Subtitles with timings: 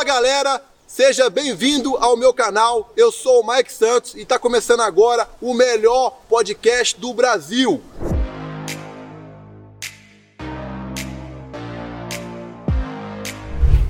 [0.00, 2.90] Fala galera, seja bem-vindo ao meu canal.
[2.96, 7.82] Eu sou o Mike Santos e está começando agora o melhor podcast do Brasil.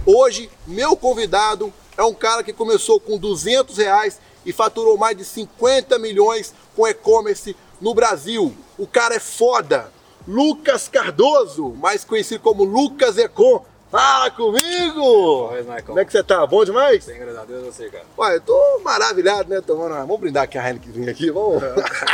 [0.05, 5.25] Hoje, meu convidado é um cara que começou com 200 reais e faturou mais de
[5.25, 8.53] 50 milhões com e-commerce no Brasil.
[8.77, 9.93] O cara é foda.
[10.27, 13.65] Lucas Cardoso, mais conhecido como Lucas Econ.
[13.91, 15.51] Fala comigo!
[15.85, 16.47] Como é que você tá?
[16.47, 17.05] Bom demais?
[17.05, 18.05] Bem, graças a Deus, você, cara.
[18.17, 19.61] Ué, eu tô maravilhado, né?
[19.61, 20.03] Tomando uma...
[20.03, 21.61] Vamos brindar aqui a Heineken aqui, vamos.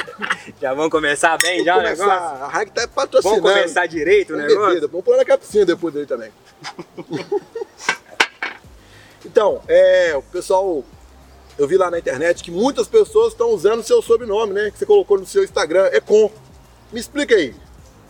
[0.59, 2.45] já vamos começar bem, já vamos o negócio?
[2.45, 3.43] A Heineken tá patrocinando.
[3.43, 4.69] Vamos começar direito o Vamos negócio?
[4.71, 4.89] bebida.
[4.89, 6.33] Vamos pôr na capucinha depois dele também.
[9.27, 10.83] então, é, o pessoal,
[11.59, 14.71] eu vi lá na internet que muitas pessoas estão usando seu sobrenome, né?
[14.71, 16.31] Que você colocou no seu Instagram, é com.
[16.91, 17.55] Me explica aí.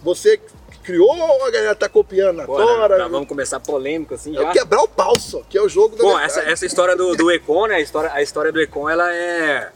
[0.05, 0.41] Você
[0.87, 2.97] criou ou a galera tá copiando na Bora, tora?
[2.99, 4.51] já vamos começar polêmico assim É já.
[4.51, 7.17] o quebrar o pau só, que é o jogo da Bom, essa, essa história do,
[7.17, 7.75] do Econ, né?
[7.77, 9.71] A história, a história do Econ, ela é.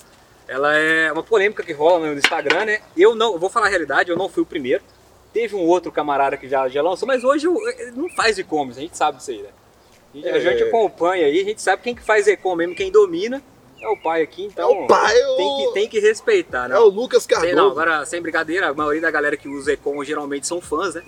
[0.47, 2.81] Ela é uma polêmica que rola no Instagram, né?
[2.97, 4.83] Eu não, vou falar a realidade, eu não fui o primeiro.
[5.33, 7.47] Teve um outro camarada que já, já lançou, mas hoje
[7.79, 9.49] ele não faz e-commerce, a gente sabe disso aí, né?
[10.13, 10.41] A gente, a É.
[10.41, 13.41] gente acompanha aí, a gente sabe quem que faz Econ mesmo, quem domina
[13.83, 14.71] é o pai aqui, então.
[14.71, 16.77] É o pai, o- tem, que, tem que respeitar, né?
[16.77, 17.57] É o Lucas Sei Cardoso.
[17.57, 21.03] não, agora sem brincadeira, a maioria da galera que usa Econ geralmente são fãs, né?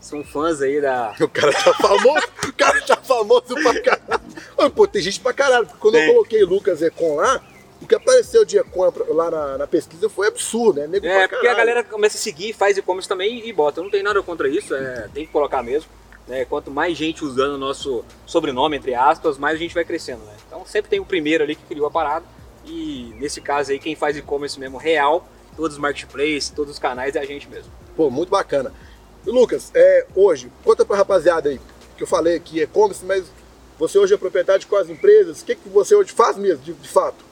[0.00, 1.14] São fãs aí da.
[1.20, 4.70] O cara tá famoso, o cara tá famoso pra caralho.
[4.74, 5.66] Pô, tem gente pra caralho.
[5.66, 6.12] porque Quando eu Tem.
[6.12, 7.40] coloquei Lucas Econ lá,
[7.82, 10.86] o que apareceu de Econ lá na, na pesquisa foi absurdo, né?
[10.86, 13.80] Nego É, pra porque a galera começa a seguir, faz e-commerce também e bota.
[13.80, 15.90] Eu não tenho nada contra isso, é, tem que colocar mesmo.
[16.26, 16.44] Né?
[16.44, 20.24] Quanto mais gente usando o nosso sobrenome, entre aspas, mais a gente vai crescendo.
[20.24, 20.34] Né?
[20.46, 22.24] Então sempre tem o primeiro ali que criou a parada.
[22.64, 27.14] E nesse caso aí, quem faz e-commerce mesmo real, todos os marketplaces, todos os canais,
[27.14, 27.70] é a gente mesmo.
[27.96, 28.72] Pô, muito bacana.
[29.24, 31.60] E Lucas, é, hoje, conta pra rapaziada aí,
[31.96, 33.24] que eu falei aqui e-commerce, mas
[33.78, 35.42] você hoje é proprietário de quais empresas?
[35.42, 37.24] O que, que você hoje faz mesmo, de, de fato?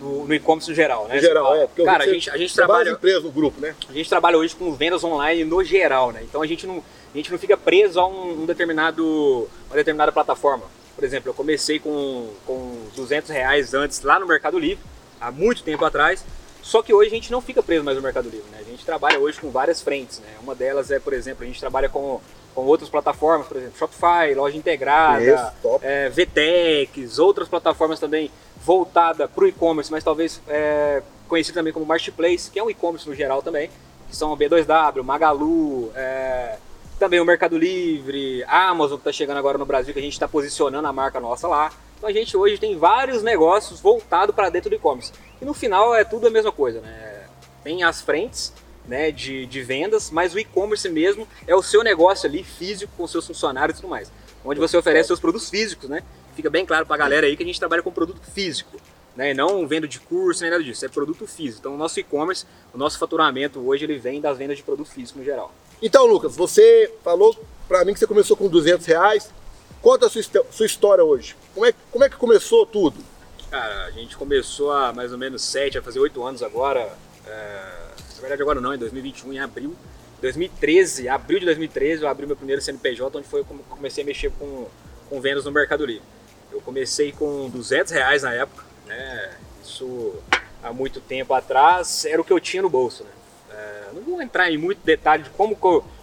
[0.00, 1.16] No, no e-commerce no geral, né?
[1.16, 1.66] Em geral, é.
[1.66, 2.90] Porque Cara, a gente, a gente trabalha.
[2.90, 3.74] empresas no grupo, né?
[3.88, 6.22] A gente trabalha hoje com vendas online no geral, né?
[6.22, 6.82] Então a gente não,
[7.16, 10.64] a gente não fica preso a um, um determinado, uma determinada plataforma.
[10.94, 14.84] Por exemplo, eu comecei com, com 200 reais antes lá no Mercado Livre,
[15.18, 16.24] há muito tempo atrás.
[16.62, 18.58] Só que hoje a gente não fica preso mais no Mercado Livre, né?
[18.60, 20.28] A gente trabalha hoje com várias frentes, né?
[20.42, 22.20] Uma delas é, por exemplo, a gente trabalha com,
[22.54, 28.30] com outras plataformas, por exemplo, Shopify, loja integrada, Isso, é, VTEX, outras plataformas também
[28.62, 33.08] voltada para o e-commerce, mas talvez é, conhecido também como Marketplace, que é um e-commerce
[33.08, 33.70] no geral também,
[34.08, 36.56] que são o B2W, Magalu, é,
[36.98, 40.12] também o Mercado Livre, a Amazon que está chegando agora no Brasil, que a gente
[40.12, 41.72] está posicionando a marca nossa lá.
[41.96, 45.12] Então a gente hoje tem vários negócios voltados para dentro do e-commerce.
[45.40, 47.26] E no final é tudo a mesma coisa, né?
[47.62, 48.52] Tem as frentes
[48.86, 53.06] né, de, de vendas, mas o e-commerce mesmo é o seu negócio ali físico com
[53.06, 54.10] seus funcionários e tudo mais.
[54.44, 56.02] Onde você oferece seus produtos físicos, né?
[56.34, 58.76] Fica bem claro pra galera aí que a gente trabalha com produto físico,
[59.16, 59.34] né?
[59.34, 61.60] Não venda de curso nem nada disso, é produto físico.
[61.60, 65.18] Então o nosso e-commerce, o nosso faturamento hoje ele vem das vendas de produto físico
[65.18, 65.52] no geral.
[65.82, 67.36] Então, Lucas, você falou
[67.68, 69.30] pra mim que você começou com 200 reais.
[69.82, 71.36] Conta a sua, sua história hoje.
[71.54, 72.98] Como é, como é que começou tudo?
[73.50, 76.92] Cara, a gente começou há mais ou menos 7, vai fazer 8 anos agora.
[77.26, 79.76] é, na verdade agora não, em 2021, em abril.
[80.20, 84.32] 2013, abril de 2013, eu abri meu primeiro CNPJ, onde foi eu comecei a mexer
[84.32, 84.66] com,
[85.10, 86.02] com vendas no Mercado Livre.
[86.50, 89.36] Eu comecei com 200 reais na época, né?
[89.62, 90.14] Isso
[90.62, 93.10] há muito tempo atrás era o que eu tinha no bolso, né?
[93.96, 95.56] Não vou entrar em muito detalhe de como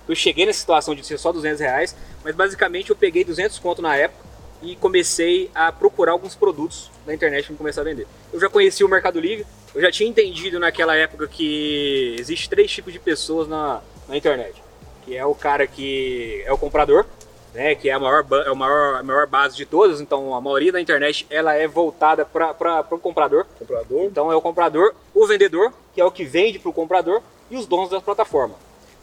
[0.07, 3.81] eu, cheguei nessa situação de ser só 200 reais, mas basicamente eu peguei 200 conto
[3.81, 4.23] na época
[4.63, 8.07] e comecei a procurar alguns produtos na internet para começar a vender.
[8.31, 9.45] Eu já conhecia o Mercado Livre,
[9.75, 14.61] eu já tinha entendido naquela época que existe três tipos de pessoas na, na internet,
[15.05, 17.05] que é o cara que é o comprador,
[17.53, 20.41] né, que é a maior, é o maior, a maior base de todas, então a
[20.41, 24.05] maioria da internet ela é voltada para o comprador, Comprador?
[24.05, 27.21] então é o comprador, o vendedor, que é o que vende para o comprador,
[27.53, 28.55] e os donos da plataforma.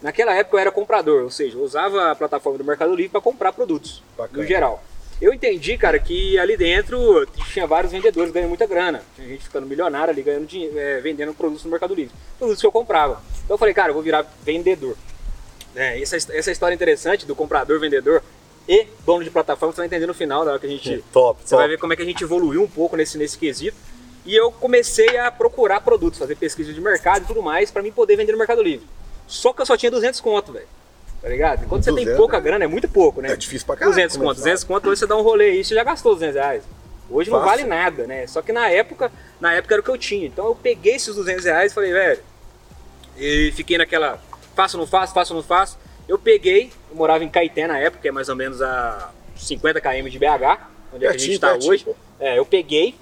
[0.02, 3.20] Naquela época eu era comprador, ou seja, eu usava a plataforma do Mercado Livre para
[3.20, 4.42] comprar produtos, Bacana.
[4.42, 4.82] no geral.
[5.20, 9.02] Eu entendi, cara, que ali dentro tinha vários vendedores ganhando muita grana.
[9.14, 12.14] Tinha gente ficando milionária ali, ganhando dinheiro, é, vendendo produtos no Mercado Livre.
[12.38, 13.22] Produtos que eu comprava.
[13.44, 14.96] Então eu falei, cara, eu vou virar vendedor.
[15.76, 18.22] É, essa, essa história interessante do comprador, vendedor
[18.66, 21.38] e dono de plataforma, você vai entender no final, da hora que a gente Top,
[21.44, 23.76] você vai ver como é que a gente evoluiu um pouco nesse, nesse quesito.
[24.24, 27.90] E eu comecei a procurar produtos, fazer pesquisa de mercado e tudo mais, para mim
[27.90, 28.86] poder vender no Mercado Livre.
[29.26, 30.66] Só que eu só tinha 200 conto, velho.
[31.22, 31.66] Tá ligado?
[31.68, 32.42] Quando você tem 200, pouca né?
[32.42, 33.32] grana, é muito pouco, né?
[33.32, 34.24] É difícil pra caralho 200 conto.
[34.24, 34.42] começar.
[34.42, 36.62] 200 conto, hoje você dá um rolê aí, você já gastou 200 reais.
[37.10, 37.50] Hoje não Fácil.
[37.50, 38.26] vale nada, né?
[38.26, 40.26] Só que na época, na época era o que eu tinha.
[40.26, 42.20] Então eu peguei esses 200 reais e falei, velho,
[43.16, 44.18] e fiquei naquela,
[44.54, 45.78] faço ou não faço, faço ou não faço.
[46.08, 49.80] Eu peguei, eu morava em Caeté na época, que é mais ou menos a 50
[49.80, 50.24] km de BH.
[50.94, 51.86] onde é que a gente tá hoje.
[52.18, 52.94] É, eu peguei.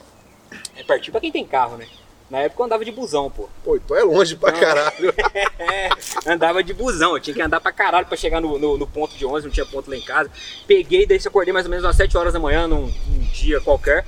[0.77, 1.87] É pertinho pra quem tem carro, né?
[2.31, 3.49] Na época eu andava de busão, pô.
[3.65, 5.15] Pô, então é longe pra então, caralho.
[5.59, 5.89] é,
[6.31, 9.17] andava de busão, eu tinha que andar pra caralho pra chegar no, no, no, ponto
[9.17, 10.31] de 11, não tinha ponto lá em casa.
[10.67, 13.61] Peguei, daí eu acordei mais ou menos às 7 horas da manhã, num, num dia
[13.63, 14.05] qualquer,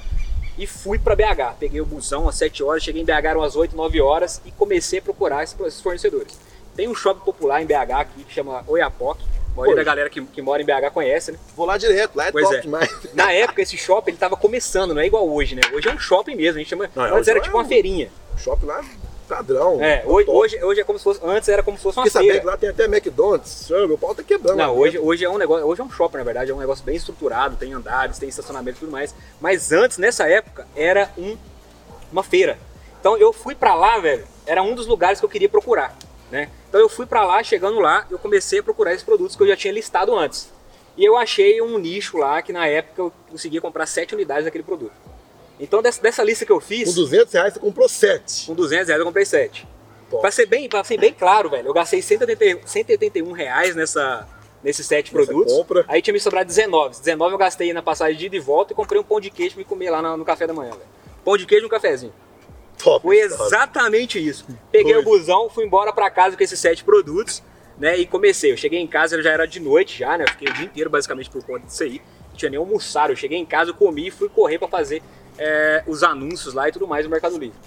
[0.59, 1.57] e fui pra BH.
[1.59, 4.99] Peguei o busão às 7 horas, cheguei em BH às 8, 9 horas e comecei
[4.99, 6.39] a procurar esses fornecedores.
[6.77, 9.25] Tem um shopping popular em BH aqui que chama Oiapoque,
[9.57, 11.39] maioria da galera que, que mora em BH conhece, né?
[11.57, 12.61] Vou lá direto, lá é pois top é.
[12.61, 12.91] demais.
[13.15, 15.63] Na época, esse shopping ele tava começando, não é igual hoje, né?
[15.73, 16.91] Hoje é um shopping mesmo, a gente chama.
[16.95, 18.11] Não, antes era tipo uma feirinha.
[18.37, 18.85] Shopping lá
[19.31, 19.83] padrão.
[19.83, 21.21] É, hoje, hoje, hoje é como se fosse.
[21.23, 22.41] Antes era como se fosse uma Fiquei feira.
[22.41, 23.69] que lá tem até McDonald's.
[23.71, 24.59] Meu pau tá quebrando.
[24.59, 25.65] Não, hoje, hoje é um negócio.
[25.65, 28.79] Hoje é um shopping, na verdade, é um negócio bem estruturado, tem andares, tem estacionamento
[28.79, 29.15] e tudo mais.
[29.41, 31.37] Mas antes, nessa época, era um,
[32.11, 32.59] uma feira.
[32.99, 35.97] Então eu fui pra lá, velho, era um dos lugares que eu queria procurar.
[36.31, 36.49] Né?
[36.69, 39.49] Então eu fui para lá, chegando lá, eu comecei a procurar esses produtos que eu
[39.49, 40.49] já tinha listado antes.
[40.97, 44.65] E eu achei um nicho lá que na época eu conseguia comprar 7 unidades daquele
[44.65, 44.93] produto.
[45.59, 46.89] Então dessa, dessa lista que eu fiz...
[46.89, 48.47] Com 200 reais você comprou 7.
[48.47, 49.67] Com 200 reais eu comprei 7.
[50.21, 54.27] Para ser, bem, pra ser bem claro, velho, eu gastei 181, 181 reais nessa,
[54.63, 55.53] nesses 7 produtos.
[55.53, 55.85] Compra.
[55.87, 56.99] Aí tinha me sobrado 19.
[56.99, 59.55] 19 eu gastei na passagem de ida e volta e comprei um pão de queijo
[59.55, 60.83] para comer lá no, no café da manhã, velho.
[61.25, 62.13] Pão de queijo e um cafezinho.
[62.83, 64.29] Top, Foi exatamente top.
[64.29, 64.47] isso.
[64.73, 67.43] Peguei o busão, fui embora para casa com esses sete produtos,
[67.79, 67.97] né?
[67.99, 68.53] E comecei.
[68.53, 70.25] Eu cheguei em casa, já era de noite já, né?
[70.29, 72.01] fiquei o dia inteiro basicamente por conta disso aí.
[72.31, 73.13] Não tinha nem almoçado.
[73.13, 75.03] Eu cheguei em casa, comi e fui correr para fazer
[75.39, 77.59] é, os anúncios lá e tudo mais no Mercado Livre.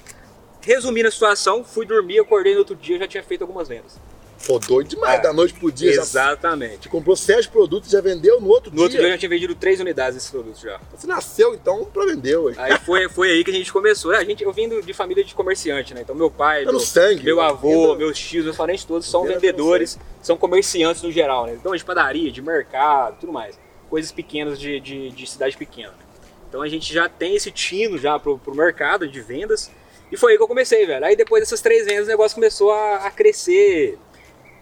[0.62, 4.00] Resumindo a situação, fui dormir, acordei no outro dia, já tinha feito algumas vendas.
[4.45, 5.92] Pô, doido demais, é, da noite pro dia.
[5.92, 6.86] Exatamente.
[6.86, 8.78] Já, comprou sete produtos e já vendeu no outro no dia?
[8.78, 10.81] No outro dia eu já tinha vendido três unidades desses produtos já.
[10.92, 12.54] Você nasceu então pra vender, ué.
[12.57, 14.13] Aí foi, foi aí que a gente começou.
[14.13, 16.01] É, a gente, eu vim de família de comerciante, né?
[16.01, 20.36] Então meu pai, meu, sangue, meu avô, meus tios, meus parentes todos são vendedores, são
[20.36, 21.54] comerciantes no geral, né?
[21.54, 23.57] Então de padaria, de mercado, tudo mais.
[23.89, 25.89] Coisas pequenas de, de, de cidade pequena.
[25.89, 26.04] Né?
[26.50, 29.72] Então a gente já tem esse tino já pro, pro mercado de vendas.
[30.12, 31.06] E foi aí que eu comecei, velho.
[31.06, 33.98] Aí depois dessas três vendas o negócio começou a, a crescer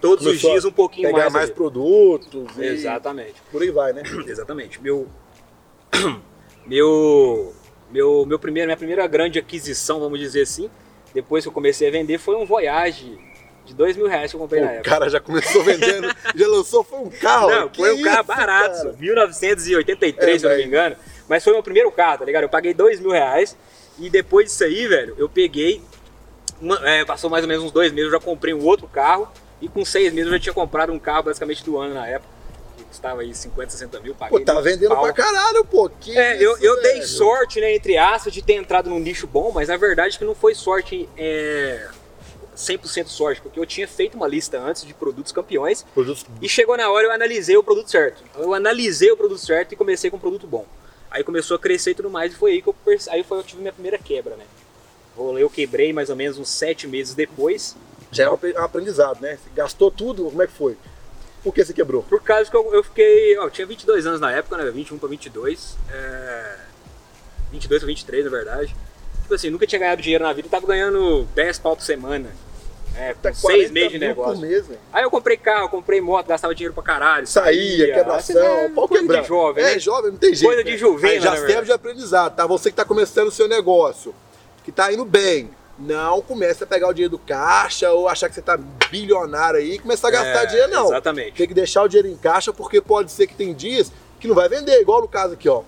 [0.02, 1.32] todos os dias um pouquinho pegar mais.
[1.32, 2.58] mais produtos.
[2.58, 3.34] Exatamente.
[3.50, 4.02] Por aí vai, né?
[4.26, 4.82] Exatamente.
[4.82, 5.06] Meu,
[6.66, 7.54] meu,
[7.90, 10.68] meu, meu primeiro, minha primeira grande aquisição, vamos dizer assim,
[11.14, 13.16] depois que eu comecei a vender, foi um Voyage
[13.64, 14.88] de dois mil reais que eu comprei Pô, na época.
[14.88, 17.48] O cara já começou vendendo, já lançou, foi um carro.
[17.48, 18.96] Não, que foi um carro barato, cara?
[18.98, 20.96] 1983, é, se eu não me engano.
[21.28, 22.42] Mas foi meu primeiro carro, tá ligado?
[22.42, 23.56] Eu paguei dois mil reais
[23.98, 25.80] e depois disso aí, velho, eu peguei.
[26.60, 29.28] Uma, é, passou mais ou menos uns dois meses, eu já comprei um outro carro
[29.62, 32.28] e com seis meses eu já tinha comprado um carro basicamente do ano na época.
[32.76, 34.12] Que custava aí 50, 60 mil.
[34.12, 35.04] Paguei pô, tá vendendo pau.
[35.04, 35.88] pra caralho, pô.
[35.88, 39.24] Que é, isso, eu, eu dei sorte, né, entre aspas, de ter entrado num nicho
[39.24, 41.08] bom, mas a verdade é que não foi sorte.
[41.16, 41.88] É...
[42.54, 46.26] 100% sorte, porque eu tinha feito uma lista antes de produtos campeões produtos...
[46.40, 48.22] e chegou na hora eu analisei o produto certo.
[48.36, 50.66] Eu analisei o produto certo e comecei com um produto bom.
[51.10, 52.76] Aí começou a crescer e tudo mais e foi aí que eu,
[53.08, 54.44] aí foi, eu tive minha primeira quebra, né?
[55.38, 57.74] Eu quebrei mais ou menos uns sete meses depois
[58.12, 59.36] já é um aprendizado, né?
[59.42, 60.76] Você gastou tudo, como é que foi?
[61.42, 62.02] Por que você quebrou?
[62.04, 63.36] Por causa que eu, eu fiquei.
[63.38, 64.70] Ó, eu tinha 22 anos na época, né?
[64.70, 65.76] 21 para 22.
[65.90, 66.54] É,
[67.50, 68.76] 22 para 23, na verdade.
[69.22, 72.30] Tipo assim, nunca tinha ganhado dinheiro na vida, tava ganhando 10 pau por semana.
[72.94, 74.38] É, com 6 meses de negócio.
[74.42, 77.26] Mês, Aí eu comprei carro, comprei moto, gastava dinheiro pra caralho.
[77.26, 79.22] Saía, saía quebração, é, pau quebrar.
[79.22, 79.78] de jovem, É, né?
[79.78, 80.44] jovem, não tem jeito.
[80.46, 82.46] Coisa de jovem, Já serve de aprendizado, tá?
[82.46, 84.14] Você que tá começando o seu negócio,
[84.62, 88.34] que tá indo bem não comece a pegar o dinheiro do caixa ou achar que
[88.34, 88.58] você tá
[88.90, 90.86] bilionário aí e começar a gastar é, dinheiro, não.
[90.86, 91.32] Exatamente.
[91.32, 94.34] Tem que deixar o dinheiro em caixa porque pode ser que tem dias que não
[94.34, 95.62] vai vender, igual no caso aqui, ó.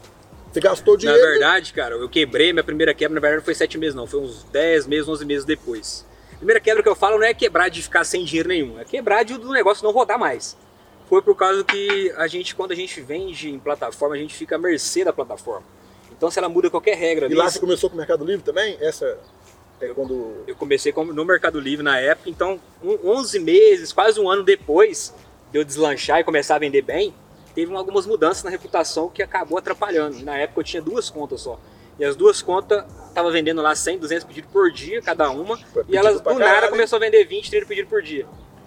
[0.52, 1.20] Você gastou dinheiro.
[1.20, 4.06] Na verdade, cara, eu quebrei, minha primeira quebra, na verdade, não foi sete meses, não.
[4.06, 6.06] Foi uns 10 meses, 11 meses depois.
[6.32, 8.84] A primeira quebra que eu falo não é quebrar de ficar sem dinheiro nenhum, é
[8.84, 10.56] quebrar de do negócio não rodar mais.
[11.08, 14.54] Foi por causa que a gente, quando a gente vende em plataforma, a gente fica
[14.54, 15.66] à mercê da plataforma.
[16.16, 17.26] Então, se ela muda qualquer regra.
[17.26, 18.76] E lá você começou com o Mercado Livre também?
[18.80, 19.18] Essa é
[19.94, 20.44] quando...
[20.46, 25.14] Eu comecei no Mercado Livre na época, então um, 11 meses, quase um ano depois
[25.52, 27.14] de eu deslanchar e começar a vender bem,
[27.54, 30.24] teve algumas mudanças na reputação que acabou atrapalhando.
[30.24, 31.58] Na época eu tinha duas contas só.
[31.98, 35.58] E as duas contas estavam vendendo lá 100, 200 pedidos por dia, cada uma.
[35.88, 38.26] e elas do nada começou a vender 20, 30 pedidos por dia.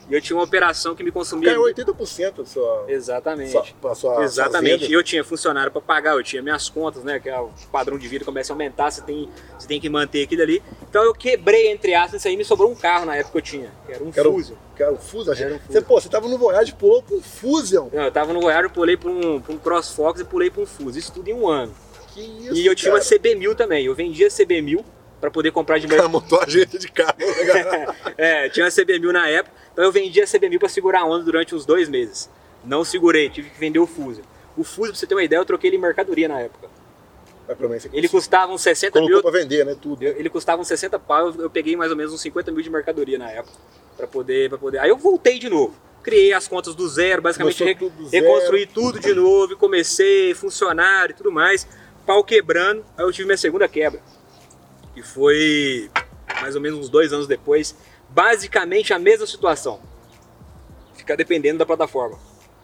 [0.10, 1.50] E eu tinha uma operação que me consumia.
[1.50, 2.86] Caiu 80% a sua.
[2.88, 3.52] Exatamente.
[3.52, 4.90] Sua, sua, Exatamente.
[4.90, 7.20] E eu tinha funcionário para pagar, eu tinha minhas contas, né?
[7.20, 10.24] Que é o padrão de vida começa a aumentar, você tem, você tem que manter
[10.24, 10.64] aquilo ali.
[10.90, 13.42] Então eu quebrei, entre aspas, isso aí me sobrou um carro na época que eu
[13.42, 14.56] tinha, que era um que era Fusion.
[14.76, 15.34] Que era um Fusion?
[15.34, 15.72] Era um Fusion.
[15.72, 17.90] Você, pô, você tava no Voyage e pulou pra um Fusion.
[17.92, 20.66] Não, eu tava no Voyage, pulei pra um, pra um CrossFox e pulei pra um
[20.66, 20.98] Fusion.
[20.98, 21.74] Isso tudo em um ano.
[22.14, 23.04] Que isso, E eu tinha cara.
[23.04, 23.86] uma CB1000 também.
[23.86, 24.84] Eu vendia CB1000
[25.20, 26.10] para poder comprar de mercado.
[26.10, 27.16] montou a agência de carro.
[27.18, 31.06] Né, é, tinha uma CB1000 na época, então eu vendia a CB1000 para segurar a
[31.06, 32.30] onda durante uns dois meses.
[32.64, 34.24] Não segurei, tive que vender o Fusion.
[34.56, 36.68] O Fusion, pra você ter uma ideia, eu troquei ele em mercadoria na época.
[37.70, 39.22] Mas Ele custava uns 60 colocou mil.
[39.22, 39.74] pra vender, né?
[39.80, 40.04] Tudo.
[40.04, 42.62] eu- Ele custava uns 60 pau, eu- eu peguei mais ou menos uns 50 mil
[42.62, 43.56] de mercadoria na época.
[43.96, 44.80] Pra poder, pra poder.
[44.80, 45.74] Aí eu voltei de novo.
[46.04, 48.26] Criei as contas do zero, basicamente re- tudo zero.
[48.26, 51.66] reconstruí tudo de novo, e comecei, funcionário e tudo mais.
[52.06, 54.02] Pau quebrando, aí eu tive minha segunda quebra.
[54.98, 55.92] Que foi
[56.42, 57.76] mais ou menos uns dois anos depois.
[58.10, 59.80] Basicamente a mesma situação.
[60.96, 62.18] Ficar dependendo da plataforma.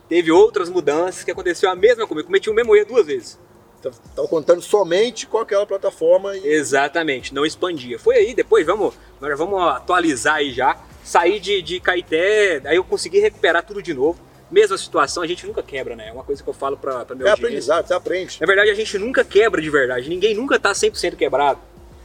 [0.10, 2.02] Teve outras mudanças que aconteceu a mesma.
[2.02, 3.40] Eu cometi o mesmo erro duas vezes.
[3.84, 8.00] Tava tava contando somente com aquela plataforma e Exatamente, não expandia.
[8.00, 10.76] Foi aí, depois vamos, agora vamos atualizar aí já.
[11.04, 14.20] Saí de, de Caeté, aí eu consegui recuperar tudo de novo.
[14.50, 16.10] Mesma situação, a gente nunca quebra, né?
[16.10, 18.40] É uma coisa que eu falo pra, pra meu é aprendizado, você aprende.
[18.42, 20.10] Na verdade, a gente nunca quebra de verdade.
[20.10, 21.60] Ninguém nunca tá 100% quebrado.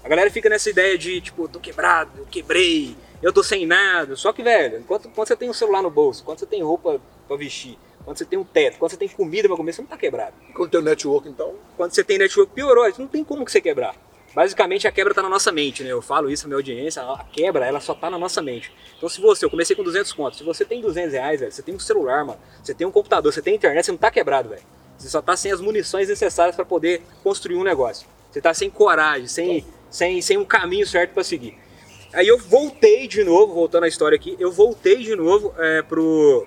[0.09, 4.17] A galera fica nessa ideia de, tipo, tô quebrado, eu quebrei, eu tô sem nada.
[4.17, 6.99] Só que, velho, enquanto, quando você tem um celular no bolso, quando você tem roupa
[7.27, 9.89] pra vestir, quando você tem um teto, quando você tem comida pra comer, você não
[9.89, 10.33] tá quebrado.
[10.49, 12.91] E quando tem o network, então, Quando você tem network, piorou.
[12.99, 13.95] Não tem como que você quebrar.
[14.35, 15.93] Basicamente, a quebra tá na nossa mente, né?
[15.93, 18.73] Eu falo isso na minha audiência, a quebra, ela só tá na nossa mente.
[18.97, 21.61] Então, se você, eu comecei com 200 contos, se você tem 200 reais, velho, você
[21.61, 24.49] tem um celular, mano, você tem um computador, você tem internet, você não tá quebrado,
[24.49, 24.63] velho.
[24.97, 28.09] Você só tá sem as munições necessárias para poder construir um negócio.
[28.31, 31.57] Você tá sem coragem, sem, sem, sem um caminho certo para seguir.
[32.13, 36.47] Aí eu voltei de novo, voltando à história aqui, eu voltei de novo é, pro,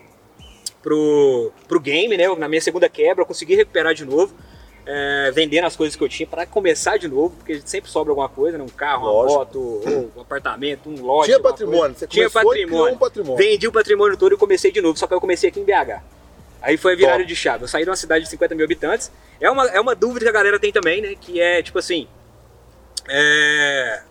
[0.81, 2.27] pro, pro game, né?
[2.35, 4.33] Na minha segunda quebra, eu consegui recuperar de novo,
[4.85, 8.27] é, vendendo as coisas que eu tinha para começar de novo, porque sempre sobra alguma
[8.27, 8.63] coisa, né?
[8.63, 9.37] Um carro, uma Lógico.
[9.37, 11.27] moto, ou um apartamento, um lote.
[11.27, 11.79] tinha patrimônio.
[11.81, 11.99] coisa.
[11.99, 12.95] Você Tinha patrimônio.
[12.95, 13.37] um patrimônio.
[13.37, 16.01] Vendi o patrimônio todo e comecei de novo, só que eu comecei aqui em BH.
[16.61, 17.27] Aí foi a virada Top.
[17.27, 17.63] de chave.
[17.63, 19.11] Eu saí de uma cidade de 50 mil habitantes.
[19.39, 21.15] É uma, é uma dúvida que a galera tem também, né?
[21.19, 22.07] Que é tipo assim.
[23.07, 24.01] É,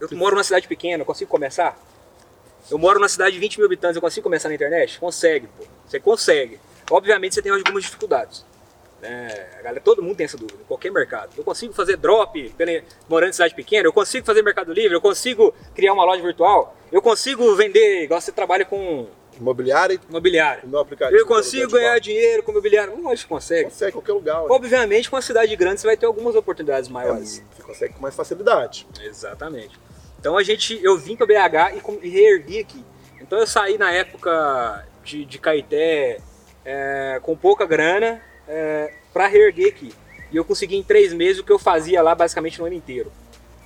[0.00, 1.78] Eu moro numa cidade pequena, consigo começar?
[2.70, 4.98] Eu moro numa cidade de 20 mil habitantes, eu consigo começar na internet?
[4.98, 5.64] Consegue, pô.
[5.86, 6.60] Você consegue.
[6.90, 8.44] Obviamente você tem algumas dificuldades.
[9.00, 11.30] É, galera, todo mundo tem essa dúvida, qualquer mercado.
[11.36, 15.00] Eu consigo fazer drop pela- morando em cidade pequena, eu consigo fazer mercado livre, eu
[15.00, 19.06] consigo criar uma loja virtual, eu consigo vender, igual você trabalha com
[19.38, 20.62] Imobiliária e imobiliário.
[20.68, 21.18] no aplicativo.
[21.18, 22.96] Eu consigo ganhar dinheiro com imobiliário?
[22.96, 23.64] Não, acho que consegue.
[23.64, 24.42] Consegue em qualquer lugar.
[24.42, 24.48] ué.
[24.50, 27.42] Obviamente, com uma cidade grande, você vai ter algumas oportunidades É, maiores.
[27.56, 28.86] Você consegue com mais facilidade.
[29.02, 29.78] Exatamente.
[30.20, 32.84] Então a gente, eu vim para BH e, com- reergui aqui.
[33.20, 36.18] Então eu saí na época de, de Caeté
[36.64, 39.92] é, com pouca grana é, para reerguer aqui.
[40.30, 43.10] E eu consegui em três meses o que eu fazia lá basicamente no ano inteiro.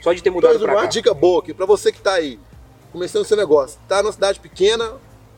[0.03, 0.89] Só de ter mudado Então, para uma cá.
[0.89, 2.39] dica boa aqui, pra você que tá aí,
[2.93, 4.95] começando seu negócio, tá numa cidade pequena,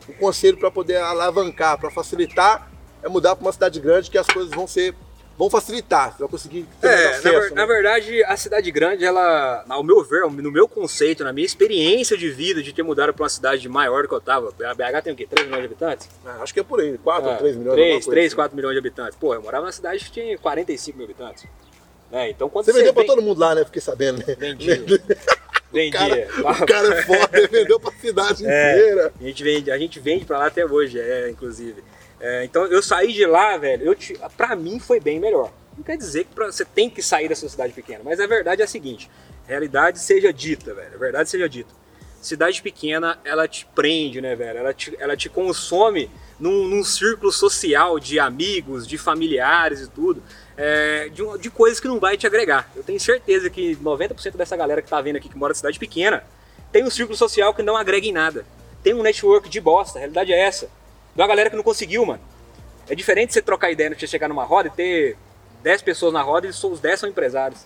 [0.07, 2.71] o conselho para poder alavancar, para facilitar,
[3.03, 4.93] é mudar para uma cidade grande que as coisas vão ser,
[5.37, 7.23] vão facilitar, você vai conseguir ter É, na, acesso.
[7.23, 7.55] ver- né?
[7.55, 12.17] na verdade, a cidade grande, ela, ao meu ver, no meu conceito, na minha experiência
[12.17, 15.01] de vida de ter mudado para uma cidade maior do que eu tava, a BH
[15.03, 15.27] tem o quê?
[15.29, 16.09] 3 milhões de habitantes?
[16.25, 17.75] Ah, acho que é por aí, 4 ou 3 milhões.
[17.75, 18.35] 3, alguma coisa 3, assim.
[18.35, 19.17] 4 milhões de habitantes.
[19.19, 21.45] Pô, eu morava numa cidade que tinha 45 mil habitantes.
[22.11, 23.65] É, então quando Você você, vendeu para vem- todo mundo lá, né?
[23.65, 24.35] Fiquei sabendo, né?
[25.75, 25.99] Vendia.
[25.99, 26.25] Vendia.
[26.27, 28.71] Cara, o cara é foda, vendeu pra cidade É.
[28.77, 29.13] inteira.
[29.19, 31.83] A gente vende, a gente vende pra lá até hoje, é, inclusive.
[32.19, 35.51] É, então eu saí de lá, velho, eu te, pra mim foi bem melhor.
[35.77, 38.25] Não quer dizer que pra- você tem que sair da sua cidade pequena, mas a
[38.27, 39.09] verdade é a seguinte:
[39.45, 40.95] realidade seja dita, velho.
[40.95, 41.73] A verdade seja dita.
[42.21, 44.57] Cidade pequena, ela te prende, né, velho?
[44.57, 50.23] Ela te, ela te consome num, num círculo social de amigos, de familiares e tudo,
[50.57, 52.69] é, de, de coisas que não vai te agregar.
[52.75, 55.77] Eu tenho certeza que 90% dessa galera que tá vendo aqui que mora em cidade
[55.79, 56.23] pequena
[56.71, 58.45] tem um círculo social que não agrega em nada.
[58.83, 60.67] Tem um network de bosta, a realidade é essa.
[61.15, 62.21] De uma galera que não conseguiu, mano.
[62.87, 65.17] É diferente você trocar ideia, você chegar numa roda e ter
[65.63, 67.61] 10 pessoas na roda e os 10 são empresários.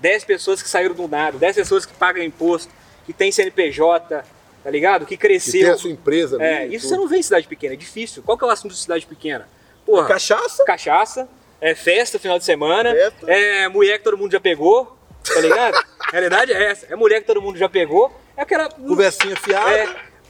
[0.00, 2.70] 10 pessoas que saíram do nada, 10 pessoas que pagam imposto,
[3.06, 4.22] que tem CNPJ,
[4.62, 5.06] tá ligado?
[5.06, 5.72] Que Que tem cresceu.
[5.72, 6.36] a sua empresa.
[6.42, 6.88] É, isso tudo.
[6.90, 8.22] você não vê em cidade pequena, é difícil.
[8.22, 9.48] Qual que é o assunto de cidade pequena?
[9.86, 10.64] Porra, Cachaça?
[10.64, 11.28] cachaça,
[11.60, 13.30] é festa final de semana, Festa.
[13.30, 15.74] é mulher que todo mundo já pegou, tá ligado?
[16.06, 18.68] a realidade é essa, é mulher que todo mundo já pegou, é aquela...
[18.70, 19.70] Conversinha fiada.
[19.76, 19.86] É,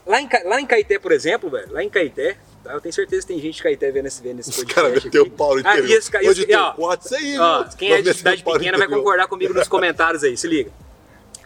[0.06, 2.73] lá, em, lá em Caeté, por exemplo, velho, lá em Caeté, tá?
[2.73, 5.23] eu tenho certeza que tem gente de Caeté vendo esse, vendo esse podcast caras meteu
[5.23, 5.35] o aqui.
[5.37, 6.75] pau no Ah, esse Hoje esse- ó,
[7.16, 7.76] aí, Ó, viu?
[7.78, 10.70] quem é de cidade pequena vai concordar comigo nos comentários aí, se liga.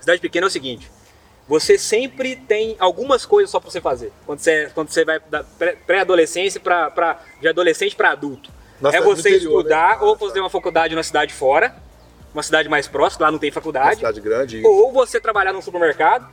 [0.01, 0.91] Cidade pequena é o seguinte,
[1.49, 4.13] você sempre tem algumas coisas só pra você fazer.
[4.27, 8.51] Quando você, quando você vai da pré- pré-adolescência para pra de adolescente para adulto.
[8.91, 10.05] É você interior, estudar né?
[10.07, 10.41] ou fazer tá.
[10.41, 11.75] uma faculdade na cidade fora,
[12.33, 13.97] uma cidade mais próxima, lá não tem Uma faculdade.
[13.97, 14.63] cidade grande.
[14.65, 16.29] Ou você trabalhar num supermercado,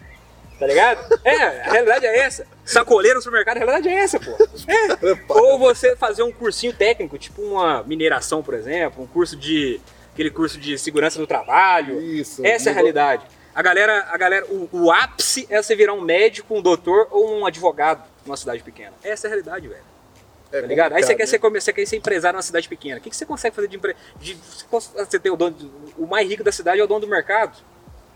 [0.57, 1.19] tá ligado?
[1.23, 2.47] É, a realidade é essa.
[2.63, 4.31] Sacoleiro no supermercado, a realidade é essa, pô.
[4.67, 5.17] É.
[5.29, 9.79] Ou você fazer um cursinho técnico, tipo uma mineração, por exemplo, um curso de.
[10.13, 11.99] aquele curso de segurança do trabalho.
[12.01, 12.45] Isso.
[12.45, 13.25] Essa é a realidade.
[13.53, 17.39] A galera, a galera, o, o ápice é você virar um médico, um doutor ou
[17.39, 18.93] um advogado numa cidade pequena.
[19.03, 19.81] Essa é a realidade, velho.
[20.51, 20.93] É tá ligado?
[20.93, 22.97] Aí você quer, ser, come- você quer ser empresário numa cidade pequena.
[22.97, 23.97] O que, que você consegue fazer de empresa?
[24.71, 25.55] Você tem o dono,
[25.97, 27.57] o mais rico da cidade é o dono do mercado.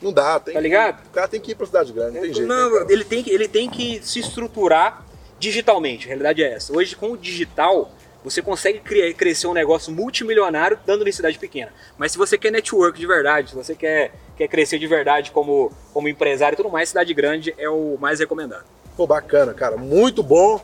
[0.01, 1.05] Não dá, tem Tá que- ligado?
[1.07, 2.47] o cara tem que ir pra cidade grande, não tem jeito.
[2.47, 5.05] Não, né, ele, tem que, ele tem que se estruturar
[5.39, 6.05] digitalmente.
[6.05, 6.75] A realidade é essa.
[6.75, 7.91] Hoje, com o digital,
[8.23, 11.71] você consegue criar, crescer um negócio multimilionário dando em cidade pequena.
[11.97, 15.71] Mas se você quer network de verdade, se você quer, quer crescer de verdade como,
[15.93, 18.65] como empresário e tudo mais, cidade grande é o mais recomendado.
[18.97, 19.77] Pô, bacana, cara.
[19.77, 20.63] Muito bom.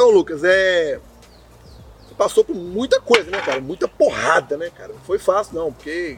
[0.00, 0.98] Então, Lucas, é.
[2.08, 3.60] Você passou por muita coisa, né, cara?
[3.60, 4.94] Muita porrada, né, cara?
[4.94, 6.16] Não foi fácil, não, porque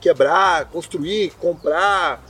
[0.00, 2.20] quebrar, construir, comprar.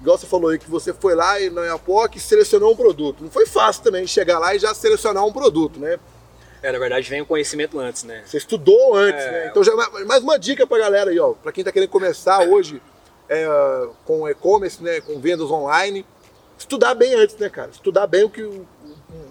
[0.00, 3.22] Igual você falou aí que você foi lá e na Iapoc selecionou um produto.
[3.22, 5.98] Não foi fácil também chegar lá e já selecionar um produto, né?
[6.62, 8.22] É, na verdade, vem o conhecimento antes, né?
[8.24, 9.30] Você estudou antes, É.
[9.30, 9.48] né?
[9.50, 9.72] Então já
[10.06, 11.34] mais uma dica pra galera aí, ó.
[11.34, 12.80] Pra quem tá querendo começar hoje
[13.28, 13.46] é,
[14.06, 15.02] com e-commerce, né?
[15.02, 16.06] Com vendas online.
[16.58, 17.70] Estudar bem antes, né, cara?
[17.70, 18.66] Estudar bem o que o,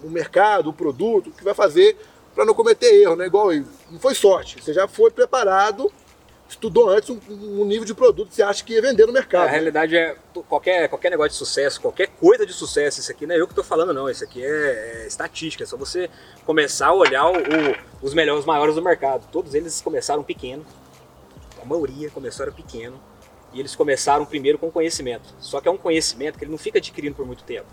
[0.04, 1.96] o- mercado, o produto, o que vai fazer
[2.34, 3.26] pra não cometer erro, né?
[3.26, 3.52] Igual.
[3.90, 4.62] Não foi sorte.
[4.62, 5.90] Você já foi preparado,
[6.48, 9.14] estudou antes um, um nível de produto que você acha que ia vender no A
[9.14, 9.46] mercado.
[9.46, 9.50] né?
[9.52, 10.16] realidade é
[10.48, 13.52] qualquer, qualquer negócio de sucesso, qualquer coisa de sucesso, isso aqui não é eu que
[13.52, 14.08] estou falando, não.
[14.10, 15.64] Isso aqui é, é estatística.
[15.64, 16.10] É só você
[16.44, 19.26] começar a olhar o- o- os melhores, os maiores do mercado.
[19.32, 20.64] Todos eles começaram pequeno.
[21.62, 23.00] A maioria começaram pequeno.
[23.52, 25.32] E eles começaram primeiro com conhecimento.
[25.38, 27.66] Só que é um conhecimento que ele não fica adquirindo por muito tempo.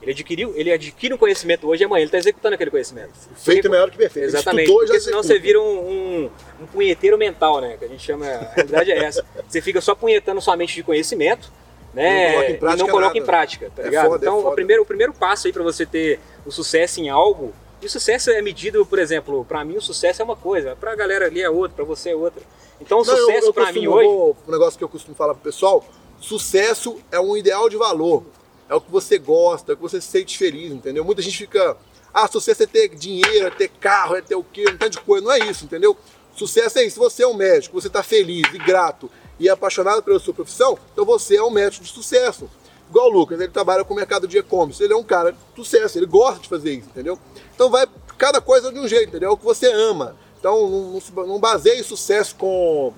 [0.00, 3.10] Ele adquiriu, ele adquire um conhecimento hoje e amanhã ele está executando aquele conhecimento.
[3.36, 4.26] Feito é Porque- melhor que perfeito.
[4.26, 5.34] Exatamente, Estudou, e porque senão executa.
[5.34, 6.30] você vira um, um,
[6.62, 7.76] um punheteiro mental, né?
[7.78, 8.24] Que a gente chama.
[8.26, 9.24] A realidade é essa.
[9.48, 11.50] Você fica só punhetando sua mente de conhecimento,
[11.92, 12.28] né?
[12.28, 13.18] Não coloca em e prática não coloca nada.
[13.18, 14.06] em prática, tá É ligado?
[14.08, 17.08] foda, é então, o, primeiro, o primeiro passo aí para você ter o sucesso em
[17.08, 17.52] algo.
[17.82, 20.94] E o sucesso é medido, por exemplo, para mim o sucesso é uma coisa, pra
[20.96, 22.42] galera ali é outra, pra você é outra.
[22.80, 24.08] Então o Não, sucesso costumo- mim hoje.
[24.48, 25.84] Um negócio que eu costumo falar pro pessoal:
[26.20, 28.24] sucesso é um ideal de valor.
[28.68, 31.04] É o que você gosta, é o que você se sente feliz, entendeu?
[31.04, 31.76] Muita gente fica.
[32.12, 34.64] Ah, sucesso é ter dinheiro, é ter carro, é ter o quê?
[34.68, 35.24] Um tanto de coisa.
[35.24, 35.96] Não é isso, entendeu?
[36.34, 36.98] Sucesso é isso.
[36.98, 41.04] Você é um médico, você tá feliz e grato e apaixonado pela sua profissão, então
[41.04, 42.50] você é um médico de sucesso.
[42.90, 44.82] Igual o Lucas, ele trabalha com o mercado de e-commerce.
[44.82, 47.18] Ele é um cara de sucesso, ele gosta de fazer isso, entendeu?
[47.54, 49.30] Então vai cada coisa de um jeito, entendeu?
[49.30, 50.16] É o que você ama.
[50.38, 50.68] Então
[51.14, 52.92] não, não baseie sucesso com,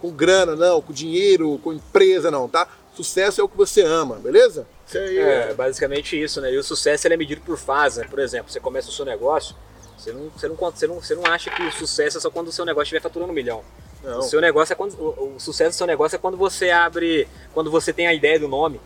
[0.00, 2.68] com grana, não, com dinheiro, com empresa, não, tá?
[2.94, 4.66] Sucesso é o que você ama, beleza?
[4.98, 6.52] Isso aí É, basicamente isso, né?
[6.52, 8.06] E o sucesso ele é medido por fase, né?
[8.08, 9.54] Por exemplo, você começa o seu negócio,
[9.96, 12.48] você não, você não, você não, você não acha que o sucesso é só quando
[12.48, 13.62] o seu negócio estiver faturando um milhão.
[14.02, 14.18] Não.
[14.18, 14.94] O seu negócio é quando.
[14.94, 17.28] O, o sucesso do seu negócio é quando você abre.
[17.54, 18.80] Quando você tem a ideia do nome.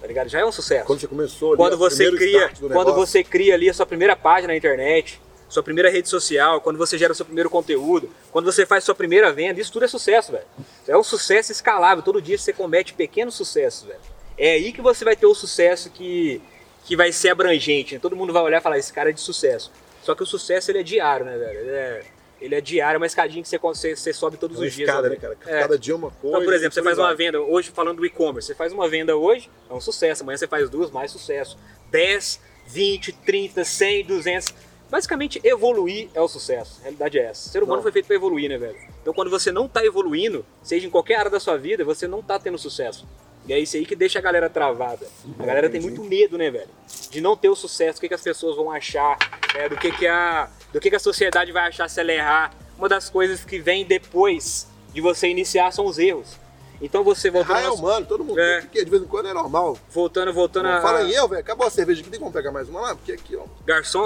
[0.00, 0.28] Tá ligado?
[0.28, 0.84] Já é um sucesso.
[0.84, 2.52] Quando você começou ali, Quando você cria.
[2.72, 6.76] Quando você cria ali a sua primeira página na internet, sua primeira rede social, quando
[6.76, 9.88] você gera o seu primeiro conteúdo, quando você faz sua primeira venda, isso tudo é
[9.88, 10.44] sucesso, velho.
[10.88, 12.02] É um sucesso escalável.
[12.02, 14.00] Todo dia você comete pequenos sucessos, velho.
[14.38, 16.40] É aí que você vai ter o sucesso que,
[16.84, 17.94] que vai ser abrangente.
[17.94, 18.00] né?
[18.00, 19.70] Todo mundo vai olhar e falar, esse cara é de sucesso.
[20.02, 21.58] Só que o sucesso ele é diário, né, velho?
[21.60, 22.02] Ele é,
[22.40, 24.72] ele é diário, é uma escadinha que você, você, você sobe todos É uma os
[24.74, 24.88] dias.
[24.88, 25.16] escada, né?
[25.16, 25.36] cara?
[25.46, 25.60] É.
[25.60, 26.36] Cada dia uma coisa.
[26.36, 29.16] Então, por exemplo, você faz uma venda, hoje falando do e-commerce, você faz uma venda
[29.16, 31.56] hoje, é um sucesso, amanhã você faz duas, mais sucesso.
[31.90, 34.54] 10, 20, 30, 100, 200.
[34.90, 36.78] Basicamente, evoluir é o sucesso.
[36.80, 37.48] A realidade é essa.
[37.48, 37.82] O ser humano Não.
[37.82, 38.76] foi feito para evoluir, né, velho?
[39.00, 42.20] Então, quando você não tá evoluindo, seja em qualquer área da sua vida, você não
[42.22, 43.06] tá tendo sucesso.
[43.46, 45.06] E é isso aí que deixa a galera travada.
[45.38, 46.68] A galera tem muito medo, né, velho?
[47.10, 49.18] De não ter o sucesso, o que, que as pessoas vão achar,
[49.54, 49.68] né?
[49.68, 52.54] do, que, que, a, do que, que a sociedade vai achar se ela errar.
[52.78, 56.36] Uma das coisas que vem depois de você iniciar são os erros.
[56.80, 58.38] Então você voltando, Ah, é ao nosso- humano, todo mundo.
[58.40, 58.60] É.
[58.62, 59.76] Porque de vez em quando é normal.
[59.90, 61.40] voltando, voltando Não a, fala em eu, velho.
[61.40, 62.94] Acabou a cerveja aqui, tem como pegar mais uma lá?
[62.96, 63.44] Porque aqui, ó.
[63.64, 64.04] garçom,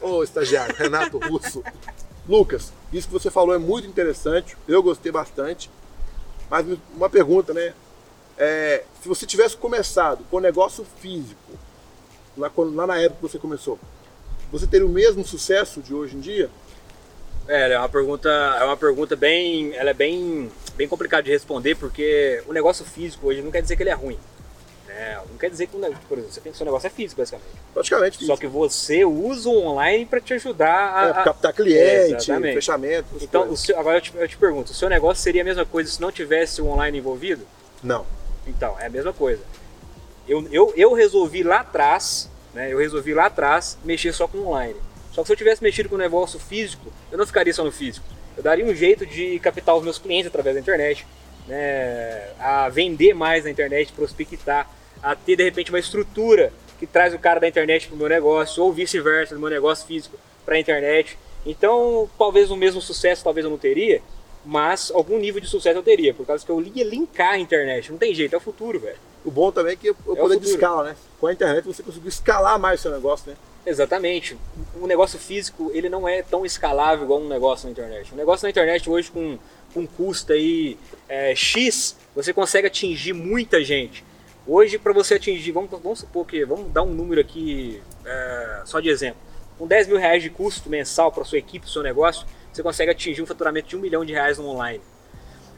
[0.00, 1.62] Ô, estagiário, Renato Russo.
[2.28, 4.56] Lucas, isso que você falou é muito interessante.
[4.68, 5.70] Eu gostei bastante.
[6.50, 7.72] Mas uma pergunta, né?
[8.38, 11.52] É, se você tivesse começado com negócio físico,
[12.36, 13.78] lá, quando- lá na época que você começou,
[14.50, 16.50] você teria o mesmo sucesso de hoje em dia?
[17.46, 21.74] É, é uma pergunta, é uma pergunta bem, ela é bem, bem complicada de responder
[21.76, 24.18] porque o negócio físico hoje não quer dizer que ele é ruim.
[24.86, 25.20] né?
[25.28, 27.48] Não quer dizer que, o ne- por exemplo, você o seu negócio é físico, basicamente.
[27.72, 28.24] Praticamente.
[28.24, 32.54] Só que você usa o online para te ajudar a, é, a- captar cliente, Exatamente.
[32.54, 33.08] fechamento.
[33.20, 35.90] Então, seu- agora eu te, eu te pergunto, o seu negócio seria a mesma coisa
[35.90, 37.44] se não tivesse o online envolvido?
[37.82, 38.06] Não.
[38.46, 39.42] Então, é a mesma coisa.
[40.28, 42.72] Eu, eu, eu resolvi lá atrás, né?
[42.72, 44.76] Eu resolvi lá atrás mexer só com online.
[45.12, 47.70] Só que se eu tivesse mexido com o negócio físico, eu não ficaria só no
[47.70, 48.06] físico.
[48.36, 51.06] Eu daria um jeito de captar os meus clientes através da internet,
[51.46, 52.32] né?
[52.38, 54.68] A vender mais na internet, prospectar,
[55.02, 58.08] a ter de repente uma estrutura que traz o cara da internet para o meu
[58.08, 61.18] negócio, ou vice-versa, do meu negócio físico para a internet.
[61.46, 64.02] Então, talvez o mesmo sucesso, talvez eu não teria,
[64.44, 67.90] mas algum nível de sucesso eu teria, por causa que eu ia linkar a internet.
[67.90, 68.98] Não tem jeito, é o futuro, velho.
[69.24, 70.96] O bom também é que eu o poder de escala, né?
[71.18, 73.36] Com a internet você conseguiu escalar mais o seu negócio, né?
[73.66, 74.36] Exatamente.
[74.78, 78.12] O negócio físico, ele não é tão escalável igual um negócio na internet.
[78.12, 79.38] Um negócio na internet hoje com,
[79.72, 80.76] com custo aí
[81.08, 84.04] é, X, você consegue atingir muita gente.
[84.46, 88.78] Hoje, para você atingir, vamos, vamos supor que, vamos dar um número aqui, é, só
[88.78, 89.18] de exemplo.
[89.56, 93.22] Com 10 mil reais de custo mensal para sua equipe, seu negócio, você consegue atingir
[93.22, 94.80] um faturamento de um milhão de reais no online.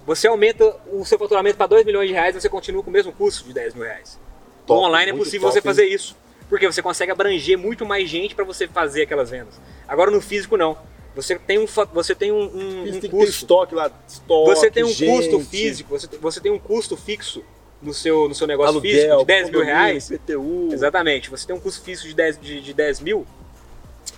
[0.07, 2.93] Você aumenta o seu faturamento para 2 milhões de reais e você continua com o
[2.93, 4.19] mesmo custo de 10 mil reais.
[4.67, 6.17] Top, no online é possível top, você fazer isso.
[6.49, 9.61] Porque você consegue abranger muito mais gente para você fazer aquelas vendas.
[9.87, 10.79] Agora no físico não.
[11.15, 13.31] Você tem um, você tem um, um, um tem custo.
[13.31, 15.11] estoque lá, estoque, Você tem um gente.
[15.11, 17.43] custo físico, você, você tem um custo fixo
[17.81, 20.09] no seu, no seu negócio Aluguel, físico de 10 mil reais.
[20.09, 20.69] PTU.
[20.73, 21.31] Exatamente.
[21.31, 23.27] Você tem um custo fixo de 10, de, de 10 mil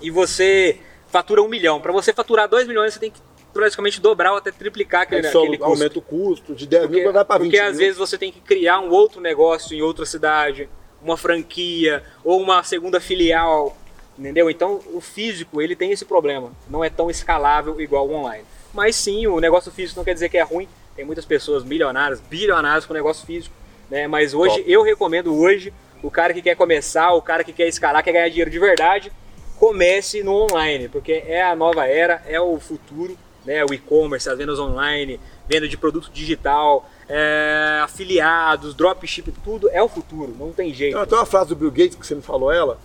[0.03, 1.81] e você fatura um milhão.
[1.81, 3.21] Para você faturar 2 milhões, você tem que
[3.53, 5.73] praticamente dobrar ou até triplicar aquele, é só aquele custo.
[5.73, 8.31] aumenta o custo de 10 porque, mil vai para 20 Porque às vezes você tem
[8.31, 10.69] que criar um outro negócio em outra cidade,
[11.03, 13.77] uma franquia ou uma segunda filial,
[14.19, 14.51] entendeu?
[14.51, 18.45] Então o físico ele tem esse problema, não é tão escalável igual o online.
[18.73, 20.69] Mas sim, o negócio físico não quer dizer que é ruim.
[20.95, 23.55] Tem muitas pessoas milionárias, bilionárias com negócio físico,
[23.91, 24.07] né?
[24.07, 24.71] Mas hoje Top.
[24.71, 28.29] eu recomendo hoje o cara que quer começar, o cara que quer escalar, quer ganhar
[28.29, 29.13] dinheiro de verdade,
[29.59, 33.65] comece no online, porque é a nova era, é o futuro, né?
[33.65, 39.89] O e-commerce, as vendas online, venda de produto digital, é, afiliados, dropship, tudo é o
[39.89, 41.05] futuro, não tem jeito.
[41.07, 42.79] Tem uma frase do Bill Gates que você me falou ela,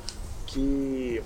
[0.48, 1.22] que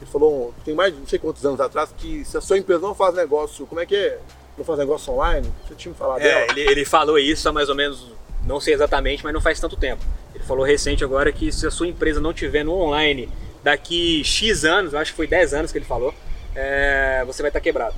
[0.00, 2.80] ele falou, tem mais de não sei quantos anos atrás, que se a sua empresa
[2.80, 4.18] não faz negócio, como é que é?
[4.56, 5.52] Não faz negócio online?
[5.66, 6.46] Você tinha me falado é, dela?
[6.52, 8.06] Ele, ele falou isso há mais ou menos,
[8.46, 10.04] não sei exatamente, mas não faz tanto tempo.
[10.34, 13.28] Ele falou recente agora que se a sua empresa não tiver no online
[13.62, 16.14] daqui X anos, acho que foi 10 anos que ele falou,
[16.54, 17.94] é, você vai estar quebrado.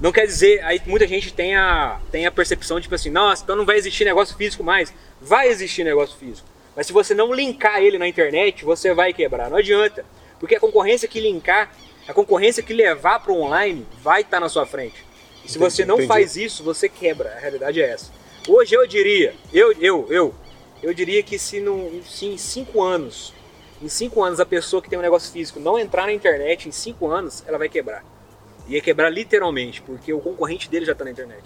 [0.00, 3.44] Não quer dizer, aí muita gente tem a, tem a percepção de tipo assim, nossa,
[3.44, 4.92] então não vai existir negócio físico mais.
[5.20, 6.48] Vai existir negócio físico.
[6.74, 9.50] Mas se você não linkar ele na internet, você vai quebrar.
[9.50, 10.04] Não adianta.
[10.38, 11.70] Porque a concorrência que linkar,
[12.08, 15.04] a concorrência que levar para o online vai estar tá na sua frente.
[15.44, 16.08] E se entendi, você não entendi.
[16.08, 17.34] faz isso, você quebra.
[17.36, 18.10] A realidade é essa.
[18.48, 20.34] Hoje eu diria, eu, eu, eu,
[20.82, 23.34] eu diria que se, no, se em cinco anos,
[23.82, 26.72] em cinco anos a pessoa que tem um negócio físico não entrar na internet, em
[26.72, 28.04] cinco anos ela vai quebrar.
[28.68, 31.42] Ia quebrar literalmente, porque o concorrente dele já está na internet.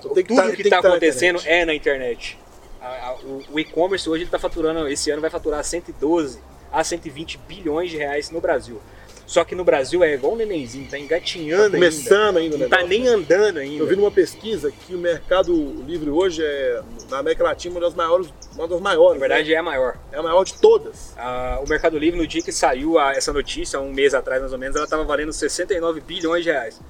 [0.00, 2.38] Tudo que está tá, tá acontecendo na é na internet.
[2.80, 6.40] A, a, o, o e-commerce hoje está faturando, esse ano vai faturar 112
[6.72, 8.80] a 120 bilhões de reais no Brasil.
[9.26, 12.56] Só que no Brasil é igual um nenenzinho, tá engatinhando tá começando ainda.
[12.56, 13.82] ainda não tá nem andando ainda.
[13.82, 15.54] Eu vi numa pesquisa que o mercado
[15.86, 18.28] livre hoje é, na América Latina, uma das maiores.
[18.54, 19.54] Uma das maiores na verdade, né?
[19.54, 19.96] é a maior.
[20.12, 21.14] É a maior de todas.
[21.16, 24.52] Ah, o Mercado Livre, no dia que saiu a, essa notícia, um mês atrás mais
[24.52, 26.80] ou menos, ela estava valendo 69 bilhões de reais.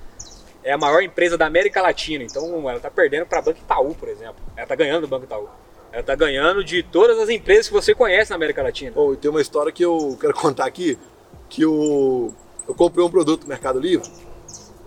[0.63, 3.95] É a maior empresa da América Latina, então ela está perdendo para a Banco Itaú,
[3.95, 4.37] por exemplo.
[4.57, 5.49] Ela está ganhando do Banco Itaú.
[5.93, 8.93] Ela está ganhando de todas as empresas que você conhece na América Latina.
[8.97, 10.99] Oh, e tem uma história que eu quero contar aqui,
[11.55, 12.33] que o
[12.67, 14.11] eu comprei um produto no Mercado Livre,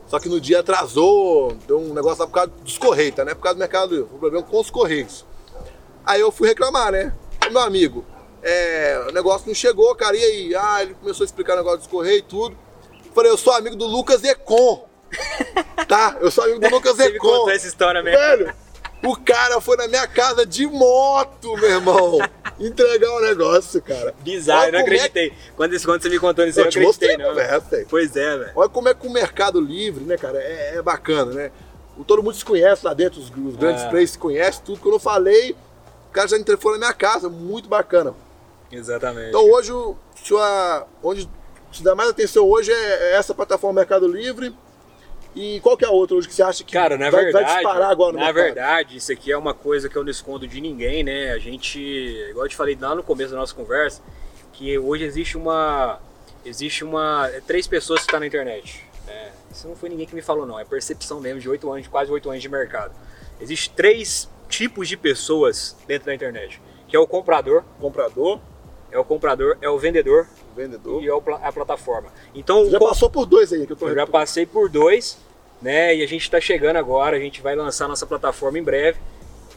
[0.08, 3.24] só que no dia atrasou, deu um negócio lá por causa dos Correios, tá?
[3.24, 5.26] Não é por causa do Mercado Livre, foi um problema com os Correios.
[6.06, 7.14] Aí eu fui reclamar, né?
[7.52, 8.04] Meu amigo,
[8.42, 10.56] é, o negócio não chegou, cara, e aí?
[10.56, 12.58] Ah, ele começou a explicar o negócio dos Correios e tudo.
[13.14, 14.88] Falei, eu sou amigo do Lucas Econ.
[15.88, 16.18] tá?
[16.20, 17.14] Eu sou amigo do Lucas Econ.
[17.14, 18.20] Me contou essa história mesmo.
[18.20, 18.54] Velho,
[19.04, 22.18] o cara foi na minha casa de moto, meu irmão.
[22.60, 24.14] Entregar o um negócio, cara.
[24.22, 25.28] Bizarro, Olha eu não é acreditei.
[25.28, 25.34] É...
[25.56, 27.30] Quando, quando você me contou isso, eu, eu não acreditei, não.
[27.30, 28.52] Conversa, pois é, velho.
[28.56, 31.52] Olha como é que o Mercado Livre, né, cara, é, é bacana, né?
[32.06, 33.90] Todo mundo se conhece lá dentro, os, os grandes é.
[33.90, 34.80] players se conhecem, tudo.
[34.80, 35.56] Quando eu falei,
[36.10, 38.14] o cara já entrou na minha casa, muito bacana.
[38.72, 39.30] Exatamente.
[39.30, 39.72] Então hoje,
[40.24, 41.28] sua, onde
[41.72, 44.54] se dá mais atenção hoje é essa plataforma Mercado Livre
[45.38, 47.46] e qual que é a outra hoje que você acha que Cara, na vai, verdade,
[47.46, 48.44] vai disparar agora no Na mercado?
[48.44, 51.32] verdade, isso aqui é uma coisa que eu não escondo de ninguém, né?
[51.32, 54.02] A gente, igual eu te falei lá no começo da nossa conversa,
[54.54, 56.00] que hoje existe uma.
[56.44, 57.30] Existe uma.
[57.32, 58.84] É, três pessoas que estão tá na internet.
[59.06, 59.32] Né?
[59.52, 60.60] Isso não foi ninguém que me falou, não.
[60.60, 62.94] É percepção mesmo de oito anos, de quase oito anos de mercado.
[63.40, 66.60] Existem três tipos de pessoas dentro da internet.
[66.88, 67.64] Que é o comprador.
[67.80, 68.40] Comprador.
[68.90, 70.28] É o comprador, é o vendedor.
[70.56, 71.04] vendedor.
[71.04, 72.10] E é a plataforma.
[72.34, 75.18] Então, Você já passou por dois aí que eu tô Eu já passei por dois
[75.62, 75.96] né?
[75.96, 79.00] E a gente está chegando agora, a gente vai lançar nossa plataforma em breve,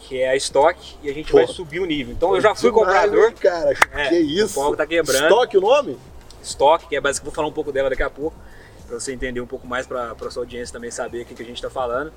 [0.01, 2.13] que é a Stock, e a gente Pô, vai subir o nível.
[2.13, 3.33] Então eu já fui comprador.
[3.35, 4.61] Cara, é, que isso?
[4.61, 5.25] O tá quebrando.
[5.25, 5.99] Stock o nome?
[6.43, 8.37] Stock, que é basicamente, vou falar um pouco dela daqui a pouco,
[8.87, 11.43] para você entender um pouco mais, para a sua audiência também saber o que, que
[11.43, 12.13] a gente está falando.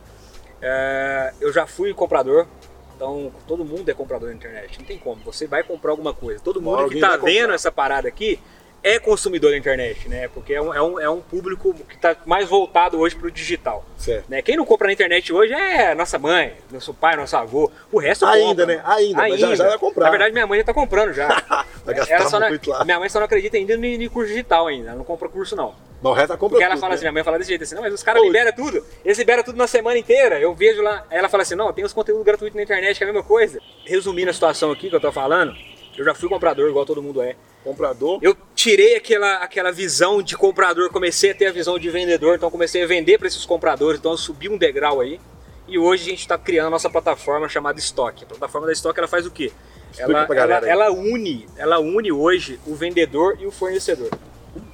[0.61, 2.47] É, eu já fui comprador,
[2.95, 5.21] então todo mundo é comprador na internet, não tem como.
[5.25, 6.39] Você vai comprar alguma coisa.
[6.41, 8.39] Todo mundo que está vendo essa parada aqui
[8.83, 10.27] é consumidor da internet, né?
[10.27, 13.31] Porque é um, é um, é um público que está mais voltado hoje para o
[13.31, 13.85] digital.
[13.97, 14.25] Certo.
[14.29, 14.41] Né?
[14.41, 17.71] Quem não compra na internet hoje é nossa mãe, nosso pai, nosso avô.
[17.91, 18.65] O resto Ainda, compra.
[18.65, 18.81] né?
[18.85, 20.05] Ainda, mas já- já vai comprar.
[20.05, 21.27] Na verdade, minha mãe já está comprando já.
[21.85, 22.85] Vai gastar só não- muito lá.
[22.85, 24.87] Minha mãe só não acredita ainda em em curso digital ainda.
[24.89, 25.75] Ela não compra curso, não.
[26.01, 26.95] Mas o resto compra Porque ela tudo, fala né?
[26.95, 28.85] assim, minha mãe fala desse jeito assim, não, mas os caras liberam tudo.
[29.03, 30.39] Eles liberam tudo na semana inteira.
[30.39, 31.05] Eu vejo lá.
[31.09, 33.27] Aí ela fala assim, não, tem os conteúdos gratuitos na internet, que é a mesma
[33.27, 33.59] coisa.
[33.85, 35.53] Resumindo a situação aqui que eu tô falando,
[35.97, 37.35] eu já fui comprador, igual todo mundo é.
[37.63, 38.19] Comprador.
[38.21, 42.51] Eu tirei aquela, aquela visão de comprador, comecei a ter a visão de vendedor, então
[42.51, 45.19] comecei a vender para esses compradores, então eu subi um degrau aí.
[45.67, 48.23] E hoje a gente está criando a nossa plataforma chamada Stock.
[48.23, 49.51] A plataforma da Stock ela faz o quê?
[49.97, 54.09] Ela, ela, ela une, ela une hoje o vendedor e o fornecedor.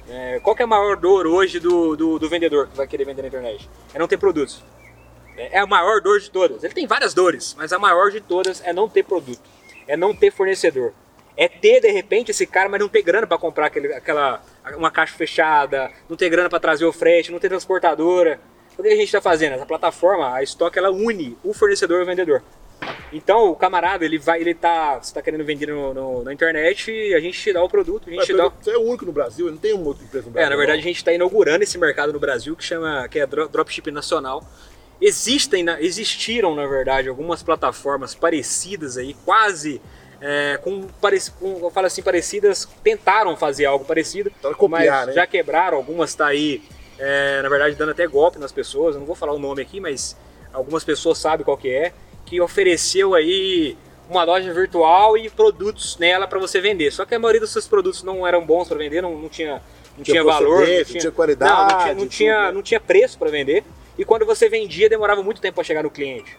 [0.08, 3.22] É, qual é a maior dor hoje do, do, do vendedor que vai querer vender
[3.22, 3.70] na internet?
[3.94, 4.64] É não ter produtos.
[5.36, 6.64] É é a maior dor de todas.
[6.64, 9.40] Ele tem várias dores, mas a maior de todas é não ter produto.
[9.86, 10.92] É não ter fornecedor.
[11.36, 14.42] É ter, de repente, esse cara, mas não ter grana para comprar aquele, aquela,
[14.76, 18.40] uma caixa fechada, não ter grana para trazer o frete, não ter transportadora.
[18.78, 19.54] O que a gente está fazendo?
[19.54, 22.42] Essa plataforma, a Stock, ela une o fornecedor e o vendedor.
[23.12, 26.90] Então, o camarada, ele vai, ele tá, você tá querendo vender no, no- na internet
[26.92, 28.48] e a gente te dá o produto, a gente Mas, te dá...
[28.48, 30.50] Você é o único no Brasil, não tem uma outra empresa no É, Brasil.
[30.50, 30.88] na verdade a não.
[30.88, 34.44] gente está inaugurando esse mercado no Brasil que chama que é dro- dropship nacional.
[35.00, 39.80] Existem, existiram na verdade algumas plataformas parecidas aí, quase
[40.20, 40.86] é, com,
[41.38, 45.12] com eu falo assim parecidas, tentaram fazer algo parecido, Tentaram copiar, mas né?
[45.14, 45.78] já quebraram.
[45.78, 46.62] Algumas tá aí,
[46.98, 48.94] é, na verdade dando até golpe nas pessoas.
[48.94, 50.16] Eu não vou falar o nome aqui, mas
[50.52, 51.92] algumas pessoas sabem qual que é,
[52.26, 53.76] que ofereceu aí
[54.08, 56.90] uma loja virtual e produtos nela para você vender.
[56.90, 59.62] Só que a maioria dos seus produtos não eram bons para vender, não, não tinha
[59.96, 62.52] não Tinha tinha, valor, não tinha, tinha qualidade, não, não tinha, não tinha, né?
[62.52, 63.64] não tinha preço para vender.
[63.98, 66.36] E quando você vendia, demorava muito tempo para chegar no cliente.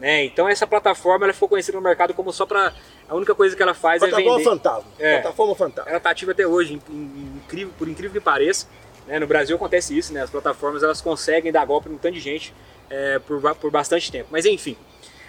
[0.00, 0.24] Né?
[0.24, 2.72] Então essa plataforma ela ficou conhecida no mercado como só para
[3.06, 4.50] a única coisa que ela faz é Plataforma vender.
[4.50, 4.90] fantasma.
[4.98, 5.18] É.
[5.20, 5.90] Plataforma fantasma.
[5.90, 8.66] Ela está ativa até hoje, in- in- incrível, por incrível que pareça.
[9.06, 9.18] né?
[9.18, 10.22] No Brasil acontece isso, né?
[10.22, 12.54] As plataformas elas conseguem dar golpe em um tanto de gente
[12.88, 14.28] é, por, por bastante tempo.
[14.30, 14.74] Mas enfim,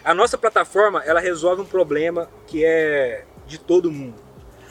[0.06, 4.16] a nossa plataforma ela resolve um problema que é de todo mundo.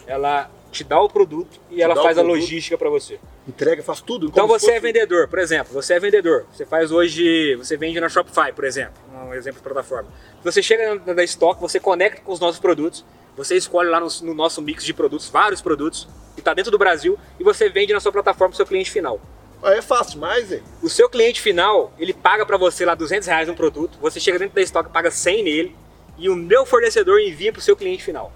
[0.06, 3.18] Ela te dá o produto e ela dá o faz a logística para você.
[3.48, 4.26] Entrega, faz tudo.
[4.29, 7.98] Então você é fosse- vendedor, por exemplo, você é vendedor, você faz hoje, você vende
[7.98, 10.09] na Shopify, por exemplo, um exemplo de plataforma.
[10.44, 13.05] Você chega na da Stock, você conecta com os nossos produtos,
[13.37, 16.79] você escolhe lá no, no nosso mix de produtos, vários produtos, que está dentro do
[16.79, 19.20] Brasil, e você vende na sua plataforma para o seu cliente final.
[19.62, 20.62] É fácil demais, hein?
[20.83, 24.38] O seu cliente final, ele paga para você lá 200 reais um produto, você chega
[24.38, 25.76] dentro da Stock, paga 100 nele,
[26.18, 28.33] e o meu fornecedor envia para o seu cliente final.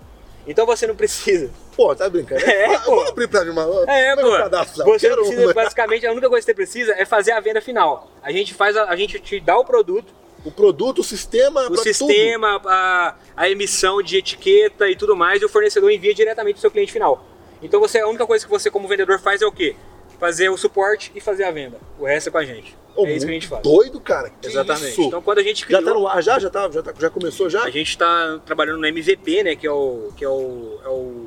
[0.47, 2.43] Então você não precisa Pô, tá brincando?
[2.45, 2.97] É, Ah, pô.
[2.97, 3.89] Vamos abrir pra mim, mano.
[3.89, 4.31] É, pô.
[4.31, 5.53] cadastro, Você não precisa, uma.
[5.55, 8.11] basicamente, a única coisa que você precisa é fazer a venda final.
[8.23, 10.13] A gente faz, a, a gente te dá o produto,
[10.45, 15.45] O produto, o sistema, o sistema, a, a emissão de etiqueta e tudo mais, e
[15.45, 17.25] o fornecedor envia diretamente para o seu cliente final.
[17.63, 19.75] Então você, a única coisa que você como vendedor faz é o quê?
[20.21, 21.79] Fazer o suporte e fazer a venda.
[21.99, 22.77] O resto é com a gente.
[22.97, 23.63] Ô, é isso que a gente faz.
[23.63, 24.31] Doido, cara.
[24.31, 24.89] Que Exatamente.
[24.91, 25.03] isso?
[25.03, 26.39] Então quando a gente Já criou, tá no ar, já?
[26.39, 27.63] Já, tá, já, tá- já começou já?
[27.65, 31.27] a gente está trabalhando no MVP, né, que é o que é o, é o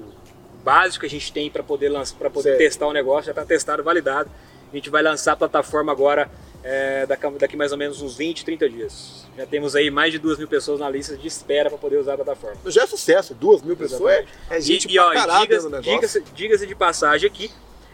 [0.64, 2.60] básico que a gente tem para poder lançar, para poder Certo.
[2.60, 4.30] testar o negócio, já está testado, validado.
[4.72, 6.30] A gente vai lançar a plataforma agora
[6.64, 9.26] é, daqui, daqui mais ou menos uns 20, 30 dias.
[9.38, 12.14] Já temos aí mais de duas mil pessoas na lista de espera para poder usar
[12.14, 12.58] a plataforma.
[12.66, 13.34] Já é sucesso.
[13.34, 15.82] Duas mil pessoas é, é gente e, pra caralho negócio.
[15.82, 17.50] diga-se- diga-se de passagem aqui,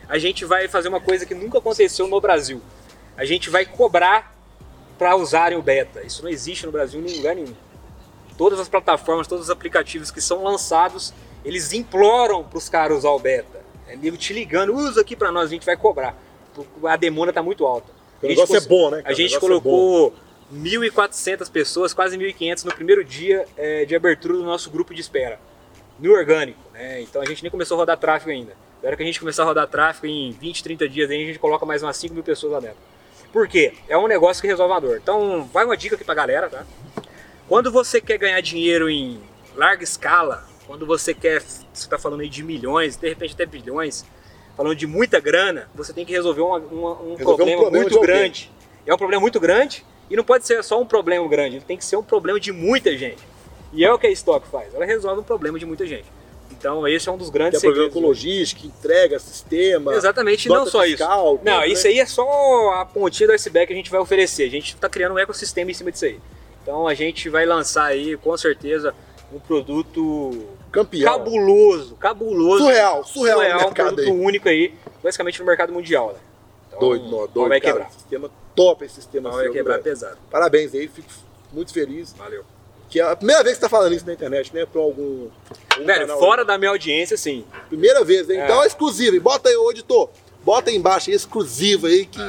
[0.10, 2.60] a gente vai fazer uma coisa que nunca aconteceu no Brasil.
[3.18, 4.36] A gente vai cobrar
[4.98, 6.02] para usarem o beta.
[6.04, 7.54] Isso não existe no Brasil em lugar nenhum.
[8.38, 11.14] Todas as plataformas, todos os aplicativos que são lançados,
[11.46, 13.62] eles imploram para os caras usar o beta.
[13.88, 16.18] É nego te ligando, usa aqui para nós, a gente vai cobrar.
[16.84, 17.92] A demanda está muito alta.
[18.22, 19.00] O A negócio é bom, né?
[19.00, 19.14] A cara?
[19.14, 20.14] O gente é colocou
[20.54, 25.40] 1.400 pessoas, quase 1.500 no primeiro dia é, de abertura do nosso grupo de espera,
[26.00, 26.60] no orgânico.
[26.74, 27.02] Né?
[27.02, 28.54] Então a gente nem começou a rodar tráfego ainda.
[28.82, 31.28] Na hora que a gente começar a rodar tráfego em 20, 30 dias, aí a
[31.28, 32.78] gente coloca mais umas 5 mil pessoas lá dentro.
[33.34, 33.74] Por quê?
[33.90, 34.98] É um negócio que resolve uma dor.
[35.02, 36.64] Então vai uma dica aqui pra galera, tá?
[37.50, 39.20] Quando você quer ganhar dinheiro em
[39.56, 44.06] larga escala, quando você quer, você está falando aí de milhões, de repente até bilhões,
[44.56, 47.96] falando de muita grana, você tem que resolver uma- uma- um, um problema, problema de
[47.96, 48.52] muito grande.
[48.86, 51.84] É um problema muito grande e não pode ser só um problema grande, tem que
[51.84, 53.22] ser um problema de muita gente.
[53.74, 56.06] E é o que a Stock faz, ela resolve um problema de muita gente.
[56.64, 58.02] Então esse é um dos Tem grandes problema segredos.
[58.02, 59.94] com logística, entrega, sistema.
[59.96, 61.44] Exatamente, não só fiscal, isso.
[61.44, 61.90] Não, tudo, isso né?
[61.90, 64.44] aí é só a pontinha do iceberg que a gente vai oferecer.
[64.44, 66.18] A gente está criando um ecossistema em cima disso aí.
[66.62, 68.96] Então a gente vai lançar aí, com certeza,
[69.34, 71.12] um produto Campeão.
[71.12, 72.64] cabuloso, cabuloso.
[72.64, 74.10] Surreal, surreal no um produto aí.
[74.10, 74.74] único aí,
[75.04, 76.14] basicamente no mercado mundial.
[76.14, 76.20] Né?
[76.70, 77.74] Então, Doido, não doido, vai cara.
[77.74, 77.92] quebrar.
[77.92, 79.84] Sistema top esse sistema Não vai quebrar velho.
[79.84, 80.18] pesado.
[80.32, 81.10] Parabéns aí, fico
[81.52, 82.14] muito feliz.
[82.14, 82.46] Valeu.
[82.94, 84.68] Que é a primeira vez que você tá falando isso na internet, né?
[84.68, 85.28] Pra algum.
[85.72, 87.44] algum Velho, fora da minha audiência, sim.
[87.68, 88.40] Primeira vez, hein?
[88.44, 89.16] Então é exclusivo.
[89.16, 90.12] E bota aí, ô editor.
[90.44, 92.22] Bota aí embaixo aí, exclusivo aí, que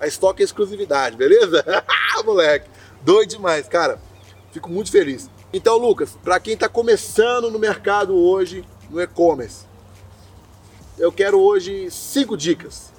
[0.00, 1.62] a estoque é exclusividade, beleza?
[2.24, 2.66] Moleque,
[3.02, 4.00] doido demais, cara.
[4.52, 5.28] Fico muito feliz.
[5.52, 9.66] Então, Lucas, pra quem tá começando no mercado hoje, no e-commerce,
[10.98, 12.90] eu quero hoje cinco dicas.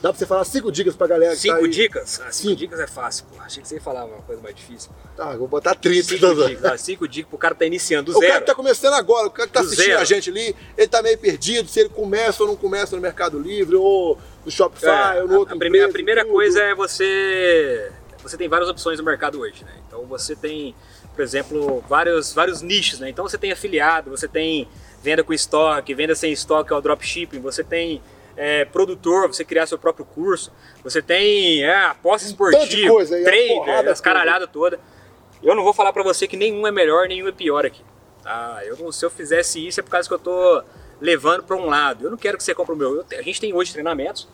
[0.00, 1.70] Dá pra você falar cinco dicas pra galera que tá Cinco aí?
[1.70, 2.20] dicas?
[2.20, 2.56] Ah, cinco Cinco.
[2.56, 3.40] dicas é fácil, pô.
[3.42, 4.90] Achei que você ia falar uma coisa mais difícil.
[5.16, 6.02] Tá, vou botar 30.
[6.08, 6.46] Cinco então.
[6.46, 8.44] dicas, ah, cinco dicas pro cara que tá iniciando do O cara zero.
[8.44, 10.00] que tá começando agora, o cara que tá Do assistindo zero.
[10.00, 13.40] a gente ali, ele tá meio perdido se ele começa ou não começa no Mercado
[13.40, 16.32] Livre, ou no Shopify, É, ou no a- outro a, primeira, a empresa, primeira tudo.
[16.32, 17.90] coisa é você.
[18.22, 19.72] Você tem várias opções no mercado hoje, né?
[19.88, 20.76] Então você tem,
[21.16, 23.08] por exemplo, vários, vários nichos, né?
[23.10, 24.68] Então você tem afiliado, você tem
[25.02, 28.00] venda com estoque, venda sem estoque, é o dropshipping, você tem
[28.38, 34.00] é, produtor, você criar seu próprio curso, você tem é, aposta esportiva, coisa trader, as
[34.00, 34.78] caralhadas todas.
[35.42, 37.82] Eu não vou falar pra você que nenhum é melhor, nenhum é pior aqui.
[38.22, 38.60] Tá?
[38.64, 40.62] Eu, se eu fizesse isso é por causa que eu tô
[41.00, 42.06] levando pra um lado.
[42.06, 42.96] Eu não quero que você compre o meu.
[42.96, 44.28] Eu a gente tem hoje treinamentos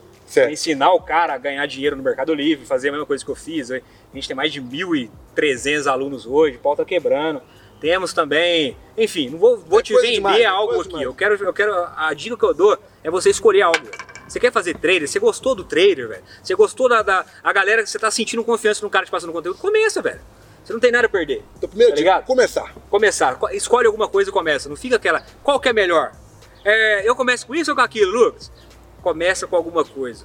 [0.50, 3.36] ensinar o cara a ganhar dinheiro no Mercado Livre, fazer a mesma coisa que eu
[3.36, 3.70] fiz.
[3.70, 3.80] A
[4.12, 7.40] gente tem mais de 1.300 alunos hoje, o pau tá quebrando.
[7.84, 10.88] Temos também, enfim, não vou, vou É te vender demais, é algo aqui.
[10.88, 11.04] demais.
[11.04, 13.78] Eu quero, eu quero, a dica que eu dou é você escolher algo.
[14.26, 15.06] Você quer fazer trader?
[15.06, 16.22] Você gostou do trader, velho?
[16.42, 19.34] Você gostou da, da a galera que você tá sentindo confiança no cara te passando
[19.34, 19.58] conteúdo?
[19.58, 20.18] Começa, velho.
[20.64, 21.44] Você não tem nada a perder.
[21.58, 22.72] Então, primeiro Tá dica, começar.
[22.88, 23.34] Começar.
[23.34, 24.66] Co- Escolhe alguma coisa e começa.
[24.66, 25.22] Não fica aquela.
[25.42, 26.10] Qual que é melhor?
[26.64, 28.50] É, eu começo com isso ou com aquilo, Lucas?
[29.02, 30.24] Começa com alguma coisa.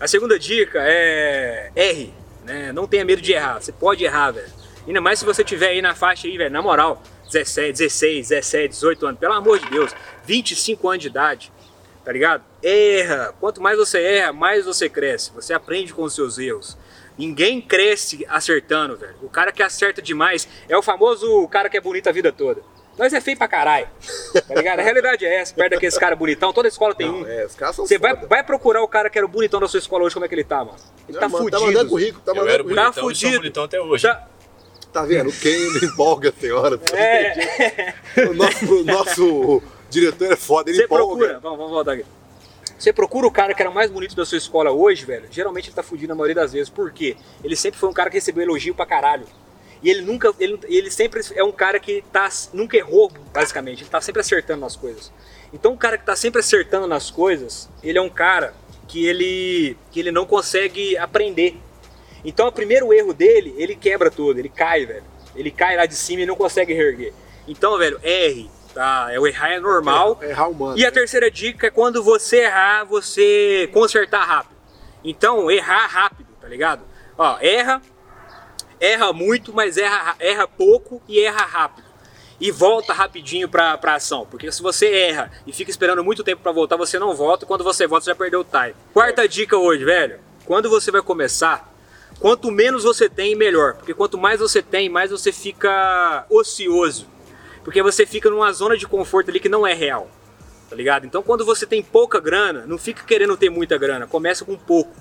[0.00, 2.14] A segunda dica é erre.
[2.46, 2.72] Né?
[2.72, 3.60] Não tenha medo de errar.
[3.60, 4.63] Você pode errar, velho.
[4.86, 8.68] Ainda mais se você tiver aí na faixa aí, velho, na moral, 17, 16, 17,
[8.68, 9.92] 18 anos, pelo amor de Deus,
[10.24, 11.52] 25 anos de idade,
[12.04, 12.44] tá ligado?
[12.62, 13.34] Erra.
[13.40, 15.32] Quanto mais você erra, mais você cresce.
[15.34, 16.76] Você aprende com os seus erros.
[17.16, 19.14] Ninguém cresce acertando, velho.
[19.22, 22.60] O cara que acerta demais é o famoso cara que é bonito a vida toda.
[22.98, 23.88] Nós é feio pra caralho.
[24.46, 24.78] Tá ligado?
[24.78, 25.52] A realidade é essa.
[25.54, 27.26] Perto daqueles caras bonitão, toda escola tem Não, um.
[27.26, 28.26] é, os caras são Você vai, foda.
[28.28, 30.34] vai procurar o cara que era o bonitão da sua escola hoje, como é que
[30.34, 30.76] ele tá, mano?
[31.08, 31.58] Ele tá mano, fudido.
[31.60, 32.84] Tá mandando currículo, tá Eu mandando era currículo.
[32.86, 33.40] Tá bonitão e sou fudido.
[33.42, 34.02] bonitão até hoje.
[34.04, 34.28] Tá-
[34.94, 35.32] Tá vendo?
[35.32, 36.80] Quem não empolga senhora?
[36.92, 37.94] É,
[38.28, 41.04] O nosso, o nosso diretor é foda, ele você empolga.
[41.04, 41.40] procura.
[41.40, 42.04] Vamos, vamos voltar aqui.
[42.78, 45.26] Você procura o cara que era o mais bonito da sua escola hoje, velho.
[45.30, 46.68] Geralmente ele tá fudido na maioria das vezes.
[46.68, 47.16] Por quê?
[47.42, 49.26] Ele sempre foi um cara que recebeu elogio pra caralho.
[49.82, 50.32] E ele nunca.
[50.38, 53.82] Ele, ele sempre é um cara que tá, nunca errou, basicamente.
[53.82, 55.12] Ele tá sempre acertando nas coisas.
[55.52, 58.54] Então, o cara que tá sempre acertando nas coisas, ele é um cara
[58.88, 61.56] que ele, que ele não consegue aprender.
[62.24, 65.04] Então, o primeiro erro dele, ele quebra tudo, ele cai, velho.
[65.36, 67.12] Ele cai lá de cima e não consegue reerguer.
[67.46, 69.08] Então, velho, erre, tá?
[69.10, 70.18] É, o errar é normal.
[70.22, 70.78] É, errar humano.
[70.78, 74.54] E a terceira dica é quando você errar, você consertar rápido.
[75.02, 76.82] Então, errar rápido, tá ligado?
[77.18, 77.82] Ó, erra,
[78.80, 81.84] erra muito, mas erra, erra pouco e erra rápido.
[82.40, 84.26] E volta rapidinho pra, pra ação.
[84.28, 87.44] Porque se você erra e fica esperando muito tempo pra voltar, você não volta.
[87.44, 88.74] E quando você volta, você já perdeu o time.
[88.92, 90.18] Quarta dica hoje, velho.
[90.44, 91.72] Quando você vai começar,
[92.18, 93.74] quanto menos você tem, melhor.
[93.74, 97.06] Porque quanto mais você tem, mais você fica ocioso.
[97.62, 100.08] Porque você fica numa zona de conforto ali que não é real.
[100.68, 101.06] Tá ligado?
[101.06, 104.92] Então quando você tem pouca grana, não fica querendo ter muita grana, começa com pouco.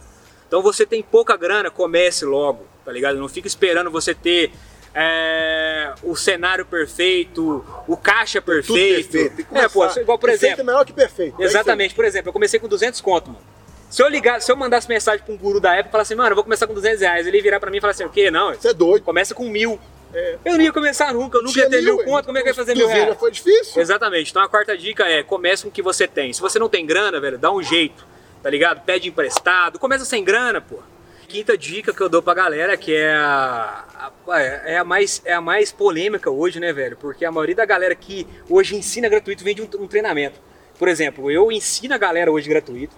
[0.48, 3.18] Então você tem pouca grana, comece logo, tá ligado?
[3.18, 4.52] Não fica esperando você ter
[4.94, 9.12] é, o cenário perfeito, o caixa Tudo perfeito.
[9.12, 9.36] perfeito.
[9.36, 10.62] Tem que É, pô, igual por Perfeito exemplo.
[10.62, 11.42] é melhor que perfeito.
[11.42, 11.46] É.
[11.46, 13.53] Exatamente, por exemplo, eu comecei com 200 conto, mano.
[13.94, 16.16] Se eu ligar, se eu mandasse mensagem pra um guru da época e falar assim,
[16.16, 18.04] mano, eu vou começar com 200 reais, ele ia virar pra mim e falar assim,
[18.06, 18.32] o quê?
[18.32, 19.04] Não, Você é doido.
[19.04, 19.80] começa com mil.
[20.12, 20.38] É.
[20.46, 22.52] Eu não ia começar nunca, eu nunca ia ter mil conto, como é que eu
[22.52, 23.16] ia fazer mil reais?
[23.20, 23.80] Foi difícil.
[23.80, 24.32] Exatamente.
[24.32, 26.34] Então a quarta dica é comece com o que você tem.
[26.34, 28.04] Se você não tem grana, velho, dá um jeito,
[28.42, 28.82] tá ligado?
[28.84, 30.80] Pede emprestado, começa sem grana, pô.
[31.28, 33.84] Quinta dica que eu dou pra galera, que é a,
[34.28, 36.96] a- é a mais é a mais polêmica hoje, né, velho?
[36.98, 40.40] Porque a maioria da galera que hoje ensina gratuito vem de um, um treinamento.
[40.84, 42.94] Por exemplo, eu ensino a galera hoje gratuito,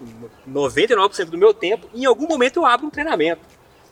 [0.50, 3.42] 99% do meu tempo, em algum momento eu abro um treinamento.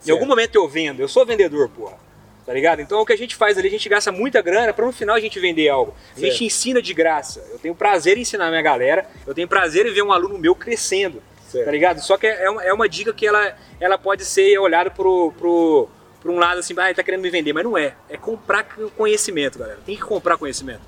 [0.02, 0.10] Em Certo.
[0.16, 1.96] algum momento eu vendo, eu sou vendedor, porra.
[2.44, 2.80] Tá ligado?
[2.82, 5.14] Então o que a gente faz ali, a gente gasta muita grana pra no final
[5.14, 5.94] a gente vender algo.
[6.16, 6.42] A gente Certo.
[6.42, 7.46] ensina de graça.
[7.52, 10.38] Eu tenho prazer em ensinar a minha galera, eu tenho prazer em ver um aluno
[10.38, 11.22] meu crescendo.
[11.48, 11.64] Certo.
[11.64, 12.00] Tá ligado?
[12.00, 15.88] Só que é uma, é uma dica que ela, ela pode ser olhada pro, pro,
[16.20, 17.94] por um lado assim, ah, ele tá querendo me vender, mas não é.
[18.10, 18.64] É comprar
[18.96, 19.78] conhecimento, galera.
[19.86, 20.82] Tem que comprar conhecimento.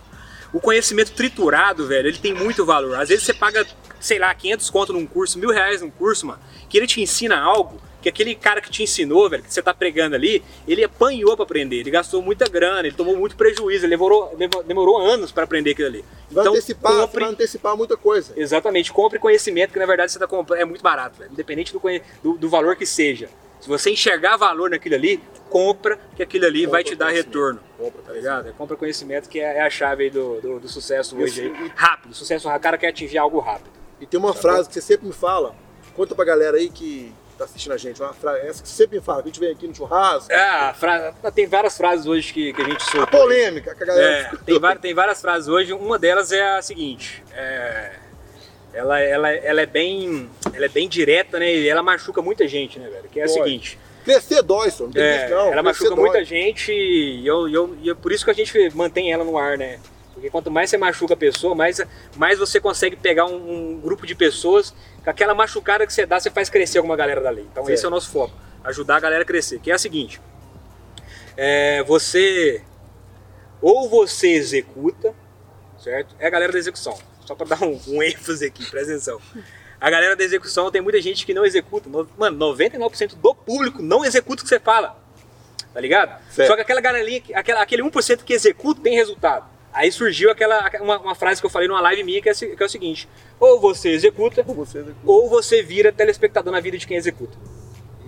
[0.52, 2.96] O conhecimento triturado, velho, ele tem muito valor.
[2.96, 3.66] Às vezes você paga,
[4.00, 7.38] sei lá, 500 conto num curso, mil reais num curso, mano, que ele te ensina
[7.38, 11.34] algo que aquele cara que te ensinou, velho, que você tá pregando ali, ele apanhou
[11.34, 14.32] pra aprender, ele gastou muita grana, ele tomou muito prejuízo, ele demorou,
[14.64, 16.04] demorou- anos pra aprender aquilo ali.
[16.30, 18.32] Vai Então, antecipar, compre, vai antecipar muita coisa.
[18.36, 21.80] exatamente, compre conhecimento que na verdade você tá comprando, é muito barato, velho, independente do,
[22.22, 23.28] do, do valor que seja.
[23.60, 27.60] Se você enxergar valor naquilo ali, compra, que aquilo ali vai te dar retorno.
[27.78, 28.48] Compra, Tá ligado?
[28.48, 31.72] É compra conhecimento que é é a chave aí do, do, do sucesso hoje aí.
[31.74, 32.48] Rápido, sucesso.
[32.48, 33.70] O cara quer atingir algo rápido.
[34.00, 35.54] E tem uma Tá frase que você sempre me fala,
[35.94, 38.98] conta pra galera aí que tá assistindo a gente, uma frase, essa que você sempre
[38.98, 40.32] me fala, que a gente vem aqui no churrasco.
[40.32, 43.06] Ah, fra- tem várias frases hoje que, que a gente A solta.
[43.08, 45.72] polêmica que a galera É, tem, tem várias frases hoje.
[45.72, 47.92] Uma delas é a seguinte: é,
[48.76, 51.54] ela, ela, ela, é bem, ela é bem direta, né?
[51.54, 53.08] E ela machuca muita gente, né, velho?
[53.08, 55.52] Que é a seguinte: Crescer dói, só, não tem é, não.
[55.52, 55.98] ela machuca dói.
[55.98, 59.38] muita gente e, eu, eu, e é por isso que a gente mantém ela no
[59.38, 59.80] ar, né?
[60.12, 61.80] Porque quanto mais você machuca a pessoa, mais,
[62.16, 64.74] mais você consegue pegar um, um grupo de pessoas.
[65.02, 67.46] Com aquela machucada que você dá, você faz crescer alguma galera dali.
[67.50, 69.58] Então, esse é o nosso foco: ajudar a galera a crescer.
[69.58, 70.20] Que é a seguinte:
[71.36, 72.62] é, você
[73.60, 75.14] ou você executa,
[75.78, 76.14] certo?
[76.18, 76.98] É a galera da execução.
[77.26, 79.20] Só para dar um, um ênfase aqui, presta atenção.
[79.80, 81.88] A galera da execução tem muita gente que não executa.
[81.88, 84.98] No- Mano, 99% do público não executa o que você fala.
[85.74, 86.18] Tá ligado?
[86.30, 86.48] Certo.
[86.48, 89.44] Só que aquela galerinha, que- aquela, aquele 1% que executa tem resultado.
[89.72, 92.62] Aí surgiu aquela uma, uma frase que eu falei numa live minha que é, que
[92.62, 93.06] é o seguinte:
[93.38, 95.00] ou você executa, Ou você executa.
[95.04, 97.36] ou você vira telespectador na vida de quem executa.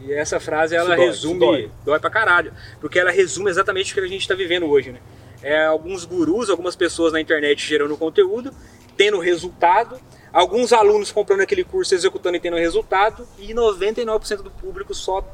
[0.03, 1.71] E essa frase ela dói, resume, dói.
[1.85, 5.01] dói pra caralho, porque ela resume exatamente o que a gente está vivendo hoje, né?
[5.43, 8.51] É alguns gurus, algumas pessoas na internet gerando conteúdo,
[8.99, 9.99] tendo resultado,
[10.33, 15.25] alguns alunos comprando aquele curso, executando e tendo resultado, e 99% do público só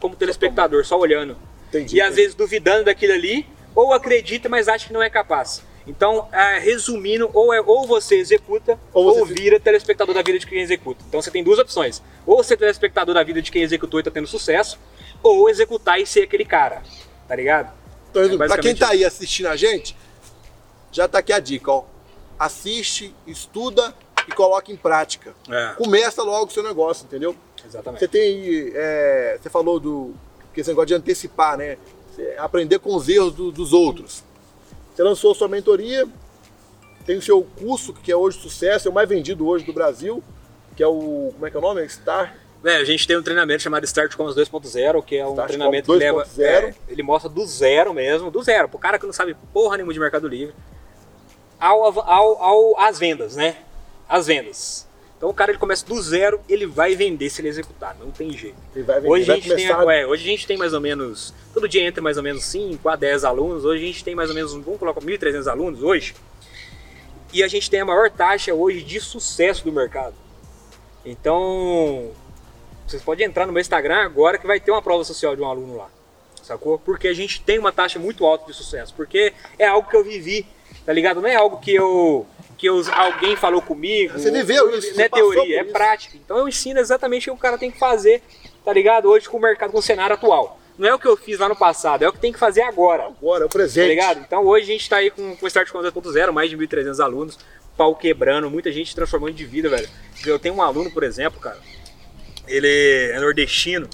[0.00, 1.36] como telespectador, só olhando.
[1.68, 2.22] Entendi, E às entendi.
[2.22, 3.44] vezes duvidando daquilo ali,
[3.74, 5.62] ou acredita, mas acha que não é capaz.
[5.86, 10.38] Então, é, resumindo, ou, é, ou você executa, Ou ou, você- vira telespectador da vida
[10.38, 11.02] de quem executa.
[11.08, 12.02] Então você tem duas opções.
[12.26, 14.78] Ou ser telespectador da vida de quem executou e tá tendo sucesso,
[15.22, 16.82] ou executar e ser aquele cara.
[17.26, 17.72] Tá ligado?
[18.10, 19.96] Então, É pra quem tá aí assistindo a gente,
[20.92, 21.84] já tá aqui a dica, ó.
[22.38, 23.94] Assiste, estuda
[24.26, 25.34] e coloca em prática.
[25.50, 27.34] É, Começa logo o seu negócio, entendeu?
[27.66, 28.00] exatamente.
[28.00, 30.14] Você tem é, você falou do
[30.54, 31.76] que esse negócio de antecipar, né?
[32.14, 34.22] Você aprender com os erros do- dos outros.
[34.94, 36.06] Você lançou a sua mentoria,
[37.06, 40.22] tem o seu curso, que é hoje sucesso, é o mais vendido hoje do Brasil,
[40.76, 41.30] que é o.
[41.34, 41.88] Como é que é o nome?
[41.88, 42.36] Star.
[42.64, 45.92] É, a gente tem um treinamento chamado Start Commerce 2.0, que é um Start treinamento
[45.92, 46.24] que leva.
[46.24, 46.40] 2.0.
[46.44, 48.68] é, ele mostra do zero mesmo, do zero.
[48.68, 50.52] Pro cara que não sabe porra nenhuma de Mercado Livre,
[51.58, 53.56] ao, ao, ao, às vendas, né?
[54.08, 54.88] As vendas.
[55.18, 58.30] Então o cara ele começa do zero, ele vai vender se ele executar, não tem
[58.30, 58.56] jeito.
[58.74, 61.34] Ele vai vender, Hoje a, gente tem, é, hoje a gente tem mais ou menos,
[61.52, 64.30] todo dia entra mais ou menos 5 a 10 alunos, hoje a gente tem mais
[64.30, 66.14] ou menos, vamos colocar 1.300 alunos hoje,
[67.32, 70.14] e a gente tem a maior taxa hoje de sucesso do mercado.
[71.04, 72.12] Então,
[72.86, 75.46] vocês podem entrar no meu Instagram agora que vai ter uma prova social de um
[75.46, 75.90] aluno lá,
[76.44, 76.78] sacou?
[76.78, 80.04] Porque a gente tem uma taxa muito alta de sucesso, porque é algo que eu
[80.04, 80.46] vivi,
[80.88, 81.20] tá ligado?
[81.20, 82.26] Não é algo que eu
[82.56, 84.14] que eu, alguém falou comigo.
[84.18, 85.72] Você viveu isso, Não é passou teoria, é isso.
[85.72, 86.16] prática.
[86.16, 88.22] Então eu ensino exatamente o que o cara tem que fazer,
[88.64, 89.06] tá ligado?
[89.08, 90.58] Hoje com o mercado, com o cenário atual.
[90.78, 92.62] Não é o que eu fiz lá no passado, é o que tem que fazer
[92.62, 93.04] agora.
[93.04, 93.86] Agora, é o Tá presente.
[93.88, 94.20] ligado?
[94.26, 96.98] Então hoje a gente tá aí com, com o Start Com 2.0, mais de 1.300
[97.04, 97.38] alunos,
[97.76, 99.88] pau quebrando, muita gente transformando de vida, velho.
[100.24, 101.58] Eu tenho um aluno, por exemplo, cara,
[102.46, 103.88] ele é nordestino,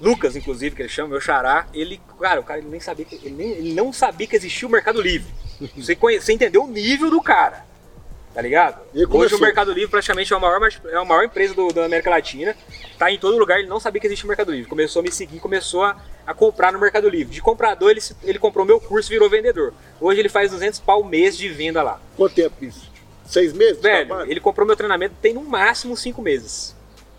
[0.00, 3.16] Lucas, inclusive, que ele chama, meu xará, ele, cara, o cara ele nem sabia que,
[3.16, 5.32] ele, nem- ele não sabia que existia o Mercado Livre.
[5.76, 7.64] Você, conhe, você entendeu o nível do cara,
[8.32, 8.80] tá ligado?
[9.10, 12.10] Hoje o Mercado Livre praticamente é a maior, é a maior empresa do, da América
[12.10, 12.56] Latina,
[12.96, 14.68] tá em todo lugar, ele não sabia que existia o Mercado Livre.
[14.68, 15.96] Começou a me seguir, começou a,
[16.26, 17.34] a comprar no Mercado Livre.
[17.34, 19.74] De comprador, ele, ele comprou meu curso e virou vendedor.
[20.00, 22.00] Hoje ele faz 200 pau mês de venda lá.
[22.16, 22.88] Quanto tempo isso?
[23.26, 23.82] Seis meses?
[23.82, 26.74] Velho, ele comprou meu treinamento tem no máximo 5 meses.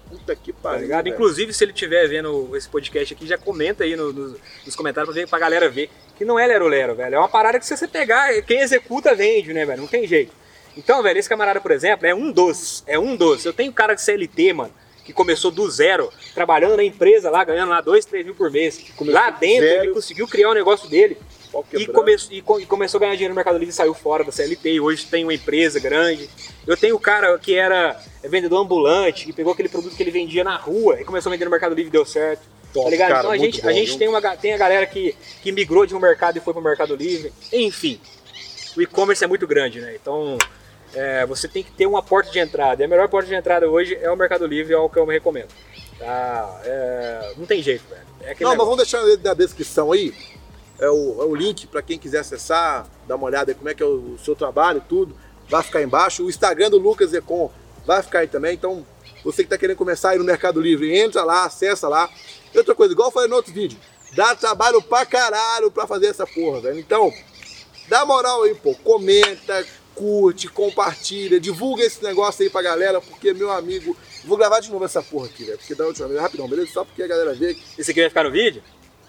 [0.10, 0.88] Puta que Tá pariu.
[0.88, 1.07] velho.
[1.10, 4.36] Inclusive, se ele estiver vendo esse podcast aqui, já comenta aí no- nos-
[4.66, 7.16] nos comentários pra, ver, pra galera ver que não é lero-lero, velho.
[7.16, 9.82] É uma parada que se você pegar, quem executa vende, né, velho?
[9.82, 10.32] Não tem jeito.
[10.76, 12.84] Então, velho, esse camarada, por exemplo, é um dos.
[12.88, 13.45] É um dos.
[13.45, 14.74] Eu tenho um cara de CLT, mano,
[15.05, 18.80] que começou do zero, trabalhando na empresa lá, ganhando lá 2, 3 mil por mês.
[19.01, 19.84] Lá dentro, zero.
[19.86, 21.18] ele conseguiu criar o negócio dele.
[21.74, 24.24] E, come- e co- e começou a ganhar dinheiro no Mercado Livre e saiu fora
[24.24, 24.70] da CLT.
[24.74, 26.30] E hoje tem uma empresa grande.
[26.70, 30.43] Eu tenho um cara que era vendedor ambulante, que pegou aquele produto que ele vendia
[30.43, 32.43] na rua e começou a vender no Mercado Livre e deu certo.
[32.72, 33.07] Top, tá ligado?
[33.07, 33.97] cara, então a gente, bom, a gente viu?
[33.97, 36.95] tem, uma, tem a galera que, que migrou de um mercado e foi pro Mercado
[36.95, 37.34] Livre.
[37.51, 37.99] Enfim,
[38.78, 39.95] o e-commerce é muito grande, né?
[39.99, 40.38] Então
[40.93, 42.84] é, você tem que ter uma porta de entrada.
[42.84, 45.07] E a melhor porta de entrada hoje é o Mercado Livre, é o que eu
[45.07, 45.49] me recomendo.
[45.97, 46.61] Tá?
[46.63, 48.03] É, não tem jeito, velho.
[48.22, 48.57] É Não, mas negócio.
[48.57, 50.13] vamos deixar na descrição aí.
[50.80, 53.74] É o, é o link para quem quiser acessar, dar uma olhada aí como é
[53.74, 55.15] que é o seu trabalho e tudo.
[55.50, 56.24] Vai ficar aí embaixo.
[56.24, 57.52] O Instagram do Lucas Econ
[57.86, 58.54] vai ficar aí também.
[58.54, 58.86] Então,
[59.24, 62.10] você que está querendo começar aí no Mercado Livre, entra lá, acessa lá.
[62.54, 63.78] E outra coisa, igual eu falei no outro vídeo,
[64.14, 66.80] dá trabalho pra caralho pra fazer essa porra, velho.
[66.80, 67.12] Então,
[67.88, 68.74] dá moral aí, pô.
[68.76, 74.72] Comenta, curte, compartilha, divulga esse negócio aí pra galera, porque, meu amigo, vou gravar de
[74.72, 76.72] novo essa porra aqui, velho, porque da última vez, rapidão, beleza?
[76.72, 78.64] Só porque a galera vê que Esse aqui vai ficar no vídeo?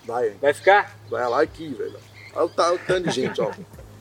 [0.04, 0.98] vai, Vai ficar?
[1.08, 1.96] vai lá aqui, velho.
[2.34, 3.50] Olha o tanto de gente, ó.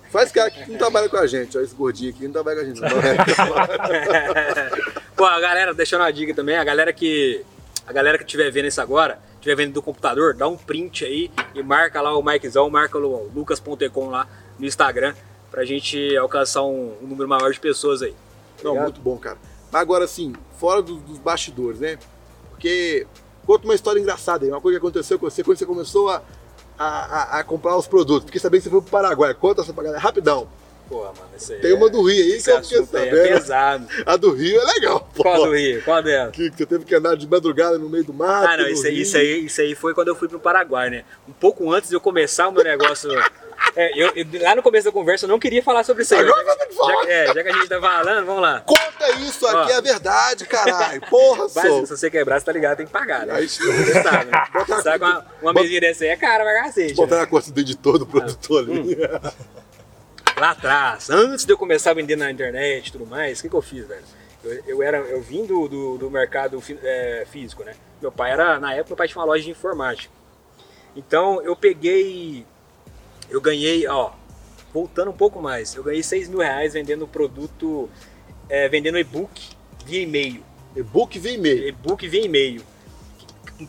[0.10, 2.64] Faz cara que não trabalha com a gente, ó, esse gordinho aqui não trabalha com
[2.64, 2.82] a gente.
[2.82, 2.89] Não,
[5.16, 7.45] Pô, a galera, deixando uma dica também, a galera que.
[7.86, 11.32] A galera que estiver vendo isso agora, estiver vendo do computador, dá um print aí
[11.55, 14.28] e marca lá o Mikezão, marca o lucas.ecom lá
[14.60, 15.16] no Instagram
[15.49, 18.14] pra gente alcançar um, um número maior de pessoas aí.
[18.64, 18.91] Não, Obrigado.
[18.91, 19.38] muito bom, cara.
[19.72, 21.97] Mas agora, assim, fora dos, dos bastidores, né?
[22.51, 23.07] Porque
[23.45, 26.22] conta uma história engraçada aí, uma coisa que aconteceu com você quando você começou a,
[26.80, 28.26] a, a- a comprar os produtos.
[28.26, 29.34] Fiquei sabendo que você foi pro Paraguai.
[29.34, 30.48] Conta essa pra galera, rapidão.
[30.88, 31.60] Pô, mano, isso aí.
[31.60, 33.12] Tem uma do Rio aí que esse eu fiquei é sabendo.
[33.28, 33.88] pesado.
[34.08, 35.22] A do Rio é legal, pô.
[35.22, 35.84] Qual do Rio?
[35.84, 36.32] Qual dela?
[36.32, 38.48] Que, que você teve que andar de madrugada no meio do mato.
[38.48, 41.04] Ah, não, isso aí, isso, aí, isso aí foi quando eu fui pro Paraguai, né?
[41.28, 43.08] Um pouco antes de eu começar o meu negócio.
[43.76, 46.22] É, eu, eu- lá no começo da conversa eu não queria falar sobre isso aí.
[46.22, 48.62] Agora já, que já, é, já que a gente tá falando, vamos lá.
[48.62, 49.78] Conta isso aqui, Ó.
[49.78, 51.02] é verdade, caralho.
[51.10, 51.86] Porra, sou.
[51.86, 53.34] se você quebrar, você tá ligado, tem que pagar, né?
[53.36, 54.44] Aí, Você sabe, né?
[54.84, 56.94] Sabe que uma, uma bota- mesinha dessa aí é cara pra cacete.
[56.96, 57.22] Botar né?
[57.22, 58.74] na costa do editor, do produtor Hum.
[58.82, 58.98] ali.
[60.38, 63.50] Lá atrás, antes de eu começar a vender na internet e tudo mais, o que,
[63.50, 64.04] que eu fiz, velho?
[64.44, 67.74] Eu, eu, era, eu vim do, do, do mercado é, físico, né?
[68.02, 70.14] Meu pai era, na época, meu pai tinha uma loja de informática.
[70.96, 72.46] Então eu peguei,
[73.30, 74.12] eu ganhei, ó,
[74.74, 77.90] voltando um pouco mais, eu ganhei 6 mil reais vendendo produto,
[78.48, 79.50] é, vendendo e-book
[79.86, 80.44] via e-mail.
[80.76, 81.68] E-book via e-mail.
[81.68, 82.62] E-book via e-mail.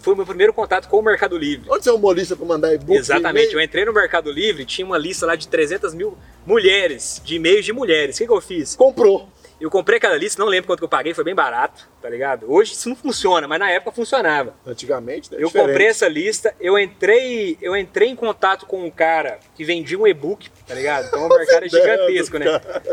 [0.00, 1.68] Foi o meu primeiro contato com o Mercado Livre.
[1.68, 2.96] Onde você é uma lista pra mandar e-book?
[2.96, 7.36] Exatamente, eu entrei no Mercado Livre, tinha uma lista lá de 300 mil mulheres, de
[7.36, 8.16] e-mails de mulheres.
[8.16, 8.76] O que, que eu fiz?
[8.76, 9.28] Comprou.
[9.60, 12.50] Eu comprei aquela lista, não lembro quanto que eu paguei, foi bem barato, tá ligado?
[12.50, 14.54] Hoje isso não funciona, mas na época funcionava.
[14.66, 15.36] Antigamente, né?
[15.38, 15.68] Eu Diferente.
[15.68, 20.06] comprei essa lista, eu entrei, eu entrei em contato com um cara que vendia um
[20.06, 21.08] e-book, tá ligado?
[21.08, 21.84] Então o mercado é ideias
[22.26, 22.46] gigantesco, né?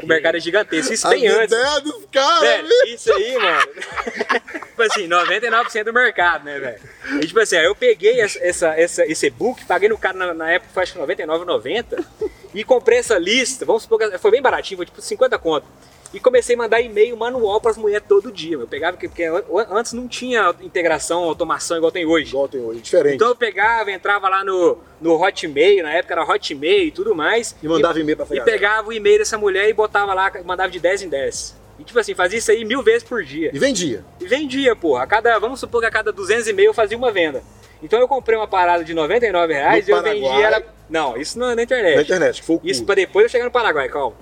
[0.03, 0.93] O mercado é gigantesco.
[0.93, 1.55] Isso As bem antes.
[1.57, 3.67] ideias dos caras, Velho, isso aí, mano.
[4.67, 7.21] tipo assim, 99% do mercado, né, velho?
[7.23, 10.33] E tipo assim, aí eu peguei essa, essa, essa- esse e-book, paguei no cara na,
[10.33, 12.05] na época, foi acho que 99,90
[12.53, 15.65] e comprei essa lista, vamos supor que foi bem baratinho, foi tipo 50 conto.
[16.13, 18.55] E comecei a mandar e-mail manual pras mulheres todo dia.
[18.55, 22.29] Eu pegava, porque porque an- antes não tinha integração, automação igual tem hoje.
[22.29, 23.15] Igual tem hoje, diferente.
[23.15, 27.55] Então eu pegava, entrava lá no, no Hotmail, na época era Hotmail e tudo mais.
[27.61, 30.79] E mandava e-mail pra E pegava o e-mail dessa mulher e botava lá, mandava de
[30.79, 31.55] 10 em 10.
[31.79, 33.51] E tipo assim, fazia isso aí mil vezes por dia.
[33.53, 34.03] E vendia.
[34.19, 35.03] E vendia, porra.
[35.03, 37.43] A cada, vamos supor que a cada 200 e meio eu fazia uma venda.
[37.83, 40.31] Então eu comprei uma parada de 99 reais No e eu Paraguai.
[40.31, 40.63] vendi ela.
[40.89, 41.95] Não, isso na, na internet.
[41.97, 44.15] Na internet, foi o Isso pra depois eu chegar no Paraguai, calma.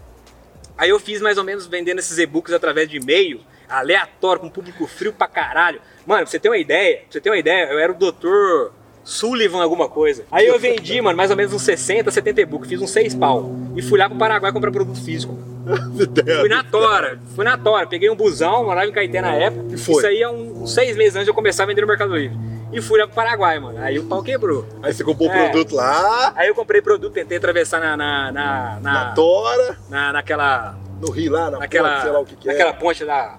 [0.77, 4.85] Aí eu fiz mais ou menos vendendo esses e-books através de e-mail, aleatório, com público
[4.87, 5.79] frio pra caralho.
[6.05, 8.73] Mano, pra você ter uma ideia, pra você ter uma ideia, eu era o doutor
[9.03, 10.25] Sullivan alguma coisa.
[10.31, 13.49] Aí eu vendi, mano, mais ou menos uns 60, 70 e-books, fiz uns 6 pau.
[13.75, 15.37] E fui lá pro Paraguai comprar produto físico.
[16.41, 19.73] Fui na tora, fui na tora, peguei um busão, morava em Caeté na época.
[19.73, 19.95] E foi?
[19.95, 22.15] Isso aí é um- uns seis meses antes de eu começar a vender no Mercado
[22.15, 22.37] Livre.
[22.73, 23.79] E fui lá pro Paraguai, mano.
[23.81, 24.65] Aí o pau quebrou.
[24.83, 25.49] Aí você comprou o É.
[25.49, 30.11] produto lá, Aí eu comprei produto, tentei atravessar na, na, na, na na, tora, na-
[30.13, 32.73] naquela, no rio lá, na naquela, ponte, sei lá o que que naquela é.
[32.73, 33.37] ponte da,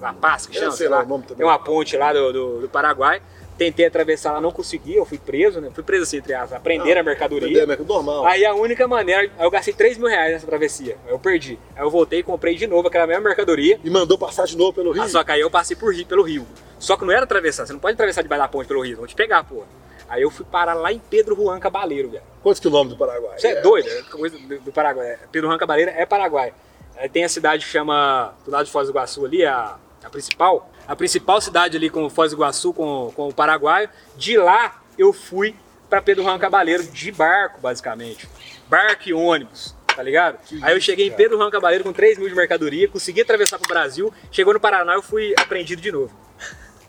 [0.00, 1.04] da Paz, que É, chama, sei sei lá lá.
[1.04, 1.36] o nome também.
[1.38, 3.22] Tem uma ponte lá do, do, do Paraguai.
[3.56, 5.70] Tentei atravessar lá, não consegui, eu fui preso, né?
[5.72, 7.62] Fui preso assim, entre aspas, aprender Ah, a mercadoria.
[7.62, 8.26] É normal.
[8.26, 10.98] Aí a única maneira, aí eu gastei 3 mil reais nessa travessia.
[11.06, 11.58] Aí eu perdi.
[11.74, 13.80] Aí eu voltei e comprei de novo aquela mesma mercadoria.
[13.82, 15.02] E mandou passar de novo pelo rio.
[15.02, 16.46] Ah, só que aí eu passei por rio, pelo rio.
[16.78, 19.06] Só que não era atravessar, você não pode atravessar debaixo da ponte pelo rio, vão
[19.06, 19.66] te pegar, porra.
[20.08, 22.22] Aí eu fui parar lá em Pedro Juan Cabaleiro, velho.
[22.42, 23.38] Quantos quilômetros do Paraguai?
[23.38, 25.18] Você é, doido, é coisa do, do Paraguai.
[25.32, 26.52] Pedro Juan Cabaleiro é Paraguai.
[26.96, 29.76] Aí tem a cidade que chama, do lado de Foz do Iguaçu ali, a,
[30.06, 30.72] a principal.
[30.86, 33.90] A principal cidade ali com Foz do Iguaçu, com, com o Paraguai.
[34.16, 35.54] De lá eu fui
[35.90, 38.28] pra Pedro Juan Cabaleiro de barco, basicamente.
[38.68, 39.74] Barco e ônibus.
[39.94, 40.38] Tá ligado?
[40.44, 41.22] Que Aí eu cheguei em cara.
[41.22, 44.94] Pedro Juan Cabaleiro com 3 mil de mercadoria, consegui atravessar pro Brasil, chegou no Paraná
[44.94, 46.14] eu fui apreendido de novo.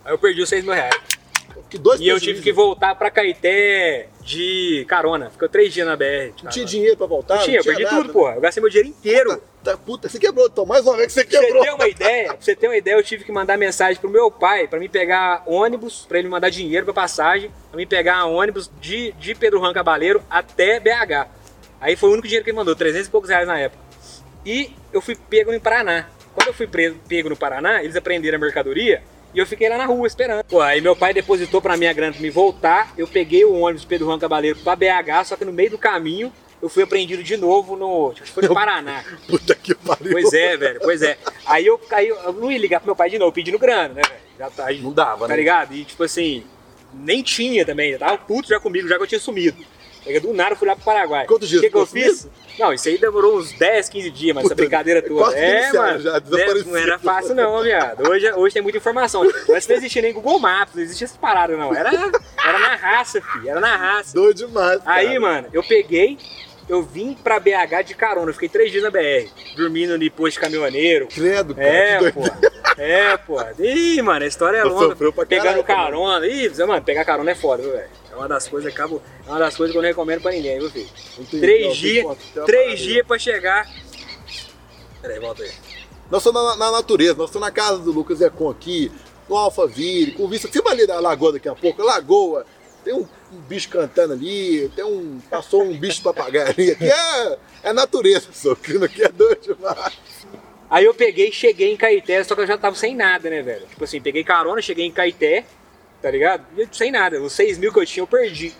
[0.03, 0.95] Aí eu perdi os 6 mil reais.
[1.79, 5.29] Dois E eu tive que voltar pra Caeté de carona.
[5.29, 6.31] Ficou três dias na BR.
[6.43, 7.35] Não tinha dinheiro pra voltar?
[7.37, 8.13] Não tinha, eu perdi nada, tudo, né?
[8.13, 8.35] porra.
[8.35, 9.41] Eu gastei meu dinheiro inteiro.
[9.63, 10.65] Tá, puta, você quebrou, então.
[10.65, 11.63] Mais uma vez que você Pra você quebrou.
[11.63, 14.29] ter uma ideia, pra você ter uma ideia, eu tive que mandar mensagem pro meu
[14.31, 18.25] pai pra me pegar ônibus, pra ele me mandar dinheiro pra passagem, pra me pegar
[18.25, 21.27] ônibus de, de Pedro Juan Cabaleiro até BH.
[21.81, 23.81] Aí foi o único dinheiro que ele mandou, 300 e poucos reais na época.
[24.45, 26.07] E eu fui pego em Paraná.
[26.33, 26.67] Quando eu fui
[27.07, 29.01] pego no Paraná, eles apreenderam a mercadoria
[29.37, 30.43] e eu fiquei lá na rua esperando.
[30.45, 32.91] Pô, aí meu pai depositou pra minha grana pra me voltar.
[32.97, 36.33] Eu peguei o ônibus Pedro Juan Cabaleiro pra BH, só que no meio do caminho
[36.59, 38.09] eu fui apreendido de novo no.
[38.13, 39.03] Acho que foi no Paraná.
[39.29, 40.11] Puta que pariu.
[40.11, 41.19] Pois é, velho, pois é.
[41.45, 44.01] Aí eu caí, eu não ia ligar pro meu pai de novo, pedindo grana, né,
[44.01, 44.21] velho?
[44.39, 45.35] Já tá, Não dava, tá né?
[45.35, 45.75] ligado?
[45.75, 46.43] E tipo assim,
[46.91, 49.63] nem tinha também, já tava puto já comigo, já que eu tinha sumido.
[50.07, 51.25] Peguei do nada, fui lá pro Paraguai.
[51.27, 52.27] Quantos dias O que, que eu fiz?
[52.57, 55.37] Não, isso aí demorou uns 10, 15 dias, mas essa Puta, brincadeira é toda.
[55.37, 55.99] É, mano.
[55.99, 58.09] já, né, não era fácil não, viado.
[58.09, 59.21] Hoje, hoje tem muita informação.
[59.23, 61.75] Antes não existia nem Google Maps, não existia essas paradas não.
[61.75, 63.49] Era, era na raça, filho.
[63.49, 64.13] Era na raça.
[64.13, 64.81] Doido demais.
[64.85, 65.19] Aí, cara.
[65.19, 66.17] mano, eu peguei,
[66.67, 70.35] eu vim pra BH de carona, eu fiquei três dias na BR, dormindo no posto
[70.35, 71.07] de caminhoneiro.
[71.07, 71.67] Credo, cara.
[71.67, 72.21] É, pô.
[72.77, 73.37] É, pô.
[73.59, 74.95] Ih, mano, a história é longa.
[74.95, 76.25] pra Pegando carona.
[76.27, 77.89] Ih, mano, pegar carona é foda, viu, velho?
[78.11, 80.31] É uma das coisas que acabo, é uma das coisas que eu não recomendo pra
[80.31, 80.89] ninguém, viu, filho?
[81.19, 83.67] Entendi, Três dias, três dias pra chegar.
[85.01, 85.51] Peraí, volta aí.
[86.09, 88.91] Nós estamos na, na natureza, nós estamos na casa do Lucas Econ aqui,
[89.27, 90.47] no Alphaville, com vista.
[90.47, 92.45] Filma ali da lagoa daqui a pouco, lagoa.
[92.83, 95.19] Tem um, um bicho cantando ali, tem um.
[95.29, 96.71] Passou um bicho papagaio ali.
[96.71, 99.93] Aqui é, é natureza, só que aqui é doido demais.
[100.69, 103.65] Aí eu peguei, cheguei em Caeté, só que eu já tava sem nada, né, velho?
[103.67, 105.45] Tipo assim, peguei carona, cheguei em Caeté,
[106.01, 106.45] tá ligado?
[106.57, 108.53] E sem nada, os 6 mil que eu tinha eu perdi.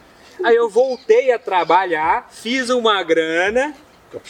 [0.44, 3.74] Aí eu voltei a trabalhar, fiz uma grana,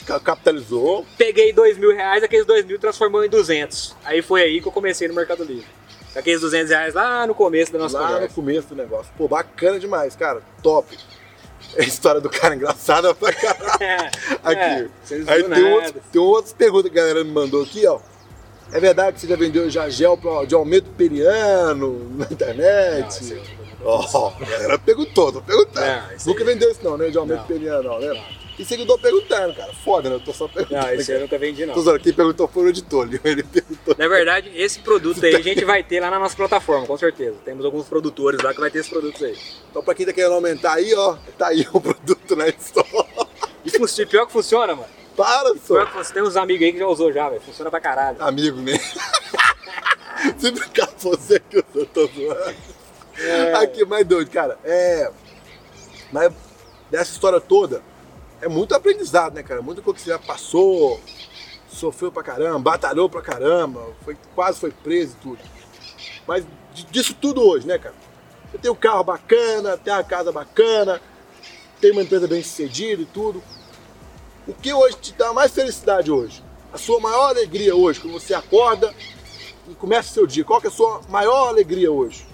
[0.07, 1.05] Ca- Capitalizou.
[1.17, 3.95] peguei 2 mil reais, aqueles 2 mil transformou em 200.
[4.03, 5.67] Aí foi aí que eu comecei no Mercado Livre.
[6.15, 8.34] Aqueles 200 reais lá no começo da nossa lá no conversa.
[8.36, 9.11] começo do negócio.
[9.15, 10.41] Pô, bacana demais, cara.
[10.63, 10.97] Top.
[11.76, 14.09] É a história do cara engraçada pra caralho.
[14.43, 14.59] Aqui.
[14.59, 14.88] É,
[15.28, 15.65] Aí tem, nada.
[15.68, 17.99] outro, tem outras perguntas que a galera me mandou aqui, ó.
[18.72, 23.32] É verdade que você já vendeu já gel pra- de aumento periano na Não, internet?
[23.34, 23.41] eu-
[23.86, 25.86] Ó, a galera perguntou, tô perguntando.
[25.86, 27.09] Não, Nunca vendeu isso não, né?
[27.09, 27.47] De aumento Não.
[27.47, 28.07] periano, não, né?
[28.07, 28.36] Não.
[28.58, 29.72] E seguidor perguntando, cara.
[29.86, 30.16] Foda, né?
[30.16, 30.86] Eu tô só perguntando.
[30.88, 31.74] Não, esse eu nunca vendi, não.
[31.76, 33.95] Tô zoando, quem perguntou foi o editor, ele perguntou.
[33.97, 37.36] Na verdade, esse produto aí a gente vai ter lá na nossa plataforma, com certeza.
[37.45, 39.38] Temos alguns produtores lá que vai ter esses produtos aí.
[39.70, 42.88] Então pra quem tá querendo aumentar aí, ó, tá aí o produto na store.
[43.64, 44.88] E funci- pior que funciona, mano.
[45.16, 45.86] Para, Pior só.
[45.86, 47.41] que você tem uns amigos aí que já usou já, velho.
[47.41, 48.18] Funciona pra caralho.
[48.20, 48.74] Amigo, né?
[50.38, 52.55] Se brincar você que eu tô zoando.
[53.20, 53.53] É.
[53.55, 54.58] Aqui, mais doido, cara.
[54.64, 55.12] É.
[56.12, 56.32] Mas
[56.89, 57.82] dessa história toda,
[58.41, 59.61] é muito aprendizado, né, cara?
[59.61, 60.99] Muita coisa que você já passou,
[61.69, 65.39] sofreu pra caramba, batalhou pra caramba, foi, quase foi preso e tudo.
[66.27, 67.95] Mas di- disso tudo hoje, né, cara?
[68.51, 71.01] Você tem um carro bacana, tem uma casa bacana,
[71.81, 73.43] tem uma empresa bem sucedida e tudo.
[74.47, 76.43] O que hoje te dá mais felicidade hoje?
[76.71, 78.93] A sua maior alegria hoje, quando você acorda
[79.69, 82.25] e começa o seu dia, qual que é a sua maior alegria hoje?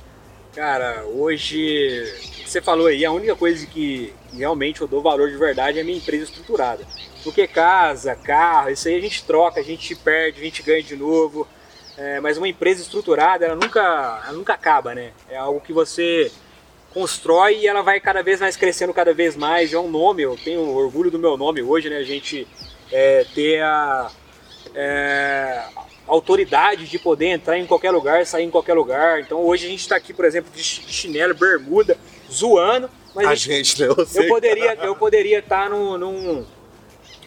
[0.53, 2.13] Cara, hoje,
[2.53, 5.83] você falou aí, a única coisa que realmente eu dou valor de verdade é a
[5.85, 6.85] minha empresa estruturada.
[7.23, 10.95] Porque casa, carro, isso aí a gente troca, a gente perde, a gente ganha de
[10.95, 11.47] novo.
[11.97, 15.13] É, mas uma empresa estruturada, ela nunca, ela nunca acaba, né?
[15.29, 16.31] É algo que você
[16.93, 19.73] constrói e ela vai cada vez mais crescendo cada vez mais.
[19.73, 21.97] É um nome, eu tenho orgulho do meu nome hoje, né?
[21.97, 22.47] A gente
[22.91, 24.11] é, ter a
[24.75, 25.63] é,
[26.07, 29.21] autoridade de poder entrar em qualquer lugar, sair em qualquer lugar.
[29.21, 31.97] Então hoje a gente está aqui, por exemplo, de chi- de chinelo, bermuda,
[32.33, 33.87] zoando, mas a gente- né?
[33.87, 36.45] Eu, sei, eu poderia eu poderia estar num, num-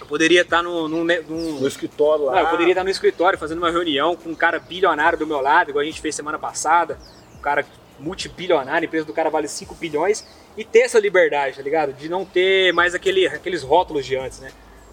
[0.01, 2.33] eu poderia estar num, num, no escritório lá.
[2.33, 5.41] não, eu poderia estar no escritório fazendo uma reunião com um cara bilionário do meu
[5.41, 6.99] lado, igual a gente fez semana passada.
[7.37, 7.65] Um cara
[7.99, 10.25] multibilionário, a empresa do cara vale 5 bilhões,
[10.57, 11.93] e ter essa liberdade, tá ligado?
[11.93, 14.51] De não ter mais aquele, aqueles rótulos de antes, né?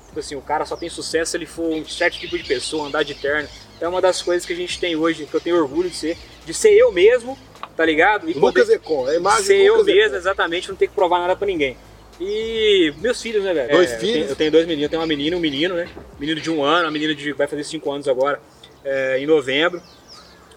[0.07, 2.88] Tipo assim, o cara só tem sucesso se ele for um certo tipo de pessoa,
[2.88, 3.47] andar de terno.
[3.76, 5.95] Então é uma das coisas que a gente tem hoje, que eu tenho orgulho de
[5.95, 7.38] ser, de ser eu mesmo,
[7.76, 8.30] tá ligado?
[8.30, 11.36] E Lucas Econ, a imagem ser eu Lucas mesmo, exatamente, não ter que provar nada
[11.36, 11.78] pra ninguém.
[12.21, 13.71] E meus filhos, né, velho?
[13.71, 14.13] Dois eu filhos?
[14.15, 15.89] tenho- Eu tenho dois meninos, eu tenho uma menina e um menino, né?
[16.19, 18.39] Menino de um ano, uma menina de vai fazer cinco anos agora,
[18.86, 19.82] é, em novembro.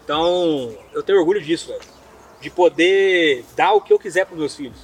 [0.04, 1.80] Então, eu tenho orgulho disso, velho.
[2.40, 4.78] De poder dar o que eu quiser pros meus filhos.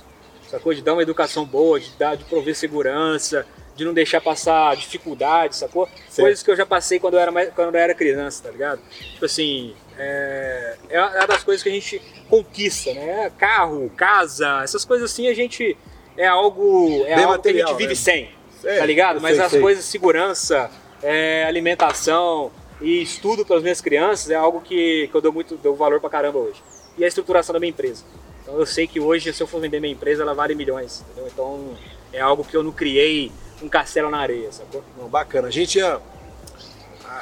[0.50, 0.74] Sacou?
[0.74, 3.46] De dar uma educação boa, de, dar, de prover segurança,
[3.82, 5.88] de não deixar passar dificuldade, sacou?
[6.14, 8.80] Coisas que eu já passei quando eu era, mais, quando eu era criança, tá ligado?
[9.12, 13.30] Tipo assim, é, é uma das coisas que a gente conquista, né?
[13.36, 15.76] Carro, casa, essas coisas assim a gente
[16.16, 17.94] é algo, é Bem algo que a material, gente vive né?
[17.94, 18.30] sem,
[18.60, 19.20] Sei, tá ligado?
[19.20, 19.60] Mas sei, as sei.
[19.60, 20.70] coisas, segurança,
[21.02, 25.56] é, alimentação e estudo para as minhas crianças é algo que, que eu dou muito
[25.56, 26.62] dou valor pra caramba hoje.
[26.96, 28.04] E a estruturação da minha empresa.
[28.42, 31.30] Então eu sei que hoje, se eu for vender minha empresa, ela vale milhões, entendeu?
[31.32, 31.70] Então
[32.12, 33.32] é algo que eu não criei
[33.62, 34.82] um castelo na areia, sacou?
[34.98, 35.48] Não, bacana.
[35.48, 36.00] A gente ah,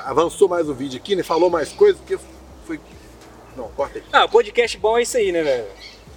[0.07, 1.23] avançou mais o vídeo aqui, né?
[1.23, 2.19] Falou mais coisas, porque
[2.67, 2.81] foi.
[3.57, 4.05] Não, corta aí.
[4.13, 5.67] Ah, podcast bom é isso aí, né, velho?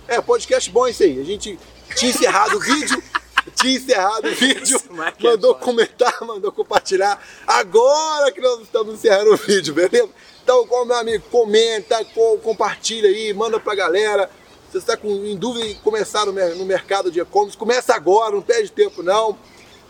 [0.08, 1.20] É, podcast bom é isso aí.
[1.20, 1.60] A gente
[1.96, 3.02] tinha encerrado o vídeo,
[3.56, 5.66] tinha encerrado o vídeo, é mandou foda.
[5.66, 7.22] comentar, mandou compartilhar.
[7.48, 10.10] Agora que nós estamos encerrando o vídeo, beleza?
[10.44, 14.30] Então, como meu amigo, comenta, co- compartilha aí, manda pra galera.
[14.68, 18.36] Se você está com, em dúvida em começar no, no mercado de e-commerce, começa agora,
[18.36, 19.38] não perde tempo não.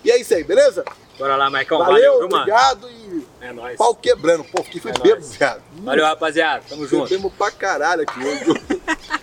[0.03, 0.83] E é isso aí, beleza?
[1.17, 1.77] Bora lá, Maicon.
[1.77, 2.41] Valeu, Valeu, viu, mano?
[2.43, 3.77] obrigado e É nóis.
[3.77, 4.43] pau quebrando.
[4.43, 5.35] Pô, que foi É nóis.
[5.35, 5.61] viado.
[5.77, 6.63] Valeu, rapaziada.
[6.67, 7.09] Tamo junto.
[7.09, 8.43] Bebemos pra caralho aqui hoje.